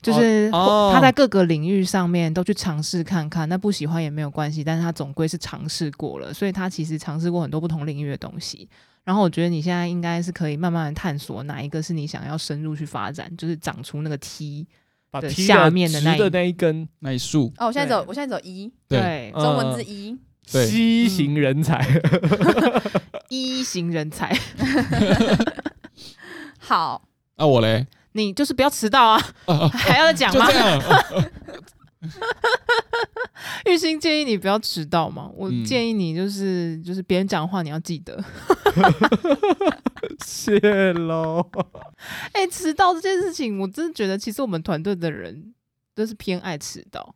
[0.00, 8.68] 就是他在各个领域上面都去尝试看看，那不喜欢也没有关系，但是他总归是尝试过了，所以他其实尝试过很多不同领域的东西。
[9.02, 14.64] 然后我觉得你现在应该是可以慢慢的探索哪一个是你想要深入去发展，就是长出那个梯
[15.10, 16.88] 的下面的那一，的那一根。
[17.00, 17.52] 那一束。
[17.58, 20.16] 哦，我现在走，我现在走一，对，中文字一。
[20.46, 21.86] C 型人才，
[23.28, 24.36] 一型人才，
[26.58, 27.08] 好。
[27.36, 27.86] 那我嘞？
[28.12, 29.18] 你就是不要迟到啊！
[29.72, 30.46] 还要讲吗？
[33.66, 35.28] 玉兴建议你不要迟到嘛。
[35.34, 38.22] 我建议你就是就是别人讲话你要记得。
[40.24, 41.44] 谢喽。
[42.32, 45.52] 哎、欸，迟到这件事情，我真的觉得，其实我们团队的人
[45.94, 47.14] 都是偏爱迟到。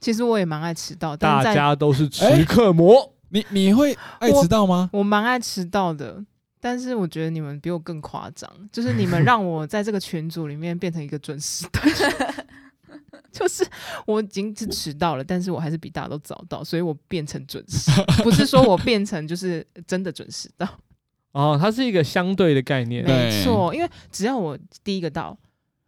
[0.00, 2.94] 其实我也蛮爱迟到，大家都是迟刻魔。
[2.96, 4.90] 欸、你你会爱迟到吗？
[4.92, 6.24] 我蛮爱迟到的，
[6.60, 11.80] 但是我觉得你们比我更夸张，就是你们让我在这个群组里面变成一个准时的。
[13.30, 13.64] 就是
[14.06, 17.88] 我已经是迟到了，但是我还是比大家都早到，所以我变成准时，
[18.24, 20.66] 不是说我变成就是真的准时到。
[21.30, 25.38] 哦，它是一个相对的概念，没错，因为只要我第一个到，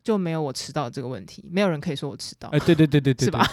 [0.04, 2.48] 就没有我迟到这个问题，没有人可以说我迟到。
[2.50, 3.44] 哎，对对对对对， 是吧？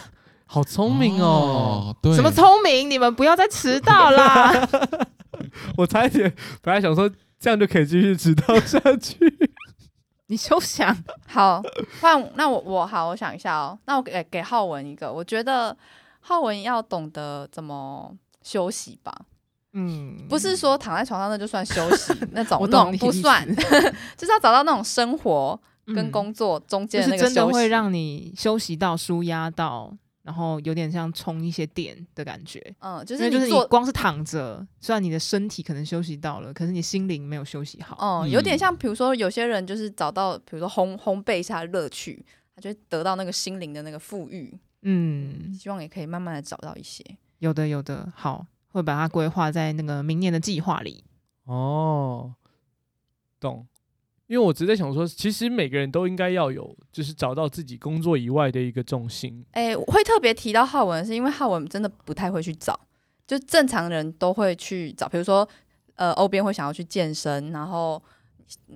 [0.52, 2.90] 好聪明哦，对，什么聪明？
[2.90, 4.52] 你们不要再迟到啦！
[5.78, 6.34] 我差一点
[6.64, 7.08] 本来想说
[7.40, 9.16] 这样就可以继续迟到下去。
[10.26, 10.96] 你休想
[11.28, 11.62] 好
[12.02, 13.78] 换那我我好，我想一下哦。
[13.86, 15.76] 那我给给浩文一个，我觉得
[16.20, 19.16] 浩文要懂得怎么休息吧。
[19.74, 23.48] 嗯，不是说躺在床上那就算休息那种，那种 不算，
[24.18, 29.94] 就是要找到那种生活跟工作中间的那个休息，嗯就是、真的会让你休息到舒压到。
[30.30, 37.98] 然后有点像充一些电的感觉，嗯，就是你就是你光是躺着，虽然你的身体可能休息到了，可是你心灵没有休息好。
[38.00, 42.24] 嗯，有点像，比如说有些人就是找到，比如说烘烘焙一下乐趣，
[42.56, 44.56] 他就得到那个心灵的那个富裕。
[44.84, 47.04] 嗯，希望也可以慢慢的找到一些。
[47.40, 51.04] 有的，有的，好，会把它规划在那个明年的计划里。
[51.46, 52.36] 哦，
[53.40, 53.66] 懂。
[54.30, 59.44] 因为我只在想说，其实每个人都应该要有，就是找到自己工作以外的一个重心。
[59.54, 62.80] 哎、欸，我会特别提到浩文，是因为浩文真的不太会去找，
[63.26, 65.50] 就正常人都会去找，比如说，
[65.96, 68.00] 呃，欧边会想要去健身，然后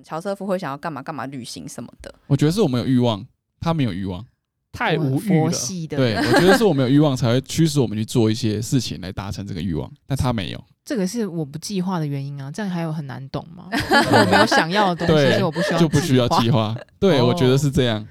[0.02, 2.12] 乔瑟夫会想要干嘛干嘛旅行什么的。
[2.26, 3.24] 我觉得是我们有欲望，
[3.60, 4.26] 他没有欲望，
[4.74, 5.50] 太无欲了。
[5.88, 10.62] 对，我觉得是我们有欲望才会驱使我们去做一些事情来达成这个欲望，但他没有。
[10.84, 13.68] 这个是我不计划的原因啊，这样还有很难懂吗？
[13.72, 16.76] 我没有想要的东西，所以我不需要就不需要计划。
[16.98, 18.06] 对，我觉得是这样。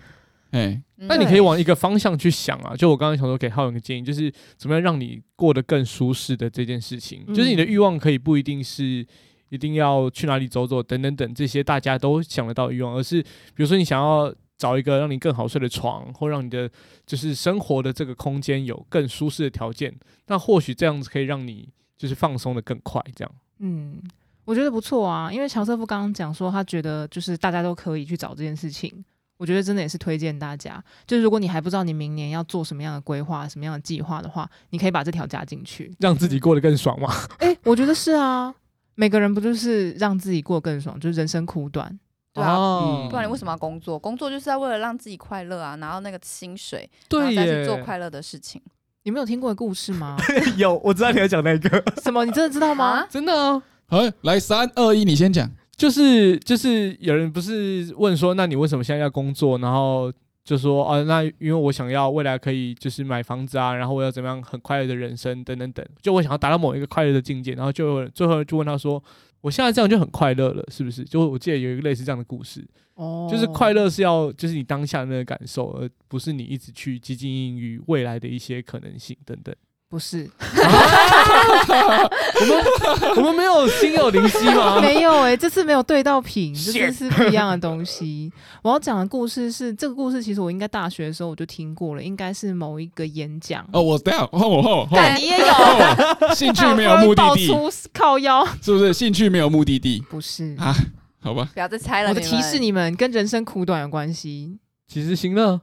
[0.51, 2.75] 哎，那你可以往一个方向去想啊。
[2.75, 7.25] 就我刚刚想说给浩勇一个建议，就是怎么样让你过得更舒适的这件事情。
[7.33, 9.05] 就是你的欲望可以不一定是
[9.49, 14.33] 一定要去哪里走走等等等这些大家都想得到的欲望，而是比如说你想要
[14.63, 16.69] 找一个让你更好睡的床，或让你的
[17.05, 19.93] 就是生活的这个空间有更舒适的条件，
[20.27, 21.69] 那或许这样子可以让你。
[21.95, 23.31] 就是放松的更快，这样。
[23.59, 24.01] 嗯，
[24.43, 28.91] 我觉得不错啊，因为乔瑟夫刚刚讲说，他觉得就是大家都可以去找这件事情。
[29.37, 37.09] 我觉得真的也是推荐大家，就是如果你还不知道你明年要做什么样的规划、什么样的计划的话，你可以把这条加进去，让自己过得更爽嘛。
[37.39, 38.53] 诶、欸，我觉得是啊，
[38.95, 40.99] 每个人不就是让自己过得更爽？
[40.99, 41.97] 就是人生苦短，
[42.33, 43.99] 对啊，嗯、不然你为什么要工作？
[43.99, 48.59] 工作就是要为了让自己快乐啊，拿到那个薪水，对，再去做快乐的事情。
[49.03, 50.17] 你没有听过的故事吗？
[50.57, 51.83] 有，我知道你要讲那个。
[52.01, 52.25] 什么？
[52.25, 53.01] 你真的知道吗？
[53.01, 53.61] 啊、真的啊！
[53.85, 55.47] 好，来三二一，你先讲。
[55.75, 59.57] 就是就是有人不是问说，那你为什么现在要工作？
[59.59, 60.11] 然后
[60.43, 69.03] 就说啊，那因为我想要未来可以就是买房子啊，然后我要怎么样很快乐的人生等等等，就我想要达到某一个快乐的境界，然后就最后就问他说。
[69.43, 71.03] 我现在这样就很快乐了，是不是？
[71.03, 72.65] 就我记得有一个类似这样的故事，
[72.95, 79.53] 哦，就是快乐是要就是你当下的那个感受，而不是你一直去汲汲营营于未来的一些可能性等等。
[79.93, 80.27] 不是，
[82.41, 82.65] 我们
[83.17, 84.81] 我们没有心有灵犀吗？
[84.81, 88.33] 没有哎、欸，这次没有对到品，这次是不一样的东西。
[88.63, 93.63] 我要讲的故事是这个故事，其实我应该大学的时候我就听过了，应该是某一个演讲。
[93.71, 95.45] 哦，我这样，哦哦哦，你也有
[96.33, 97.55] 兴趣没有目的地，
[97.93, 98.91] 靠腰是不是？
[98.91, 100.75] 兴趣没有目的地，不是啊？
[101.21, 102.09] 好吧，不要再猜了。
[102.09, 104.57] 我的提示你们跟人生苦短有关系，
[104.91, 105.61] 其实行乐。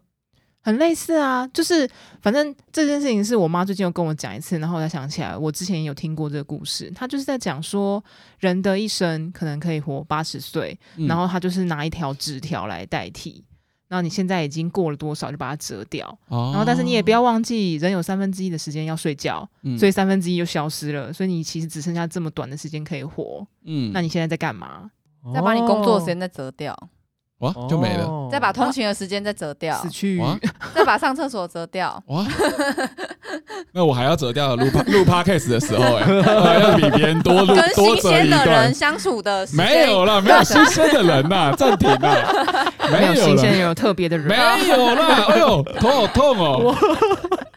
[0.63, 1.89] 很类似啊，就是
[2.21, 6.93] 反正这件事情是我妈最近又跟我讲一次，然后我才想起来，我之前也有听过这个故事。
[6.95, 8.03] 她就是在讲说，
[8.39, 13.45] 人的一生可能可以活八十岁，嗯、然后她就是拿一条纸条来代替。
[13.89, 16.07] 然后你现在已经过了多少，就把它折掉。
[16.29, 21.13] 哦、然后但是你也不要忘记，人有三分之一的时间要睡觉，嗯、所以三分之一就消失了。
[21.13, 23.45] 所以你其实只剩下这么短的时间可以活。
[23.65, 24.91] 嗯，那你现在在干嘛？
[25.35, 26.77] 再把你工作的时间再折掉。
[27.41, 28.29] 哇，就没了。
[28.31, 30.23] 再把通勤的时间再折掉， 死去。
[30.75, 32.03] 再把上厕所折掉。
[32.07, 32.25] 哇，
[33.73, 38.31] 那我还要折掉录 录 podcast 的时候，哎，还要比别人多录多折一段。
[38.31, 42.67] 跟新鲜的人相处的时间没有了，没有新鲜的人呐，暂停了。
[42.91, 44.27] 没有新鲜人，有特别的人。
[44.27, 44.37] 没
[44.69, 46.75] 有了，哎呦，头好痛哦。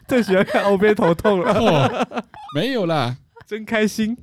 [0.08, 1.52] 最喜欢看欧边头痛了。
[1.52, 2.06] 哦
[2.54, 3.16] 没有啦，
[3.46, 4.16] 真开心。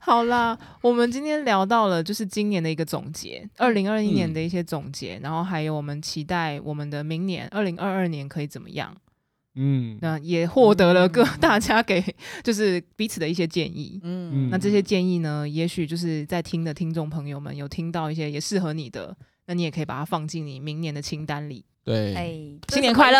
[0.00, 8.96] 好啦，我们今天聊到了就是今年的一个总结，二零二一年的一些总结，嗯、然后还有我们期待我们的明年二零二二年可以怎么样？
[9.56, 12.02] 嗯，那也获得了各大家给
[12.44, 14.00] 就是彼此的一些建议。
[14.04, 19.16] 嗯，那这些建议呢，也许就是在听的听众朋友们有听到一些也适合你的，
[19.50, 21.64] 那你也可以把它放进你明年的清单里。
[21.84, 22.30] 对，哎，
[22.70, 23.18] 新年快乐！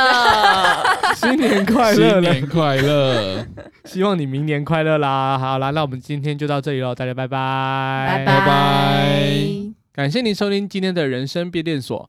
[1.16, 2.12] 新年快乐！
[2.12, 3.44] 新年快乐！
[3.86, 5.36] 希望你明年快乐啦！
[5.36, 9.26] 好啦，那我们今天就到这里喽，大家拜拜，拜拜拜。
[9.92, 12.08] 感谢您收听今天的人生变电所，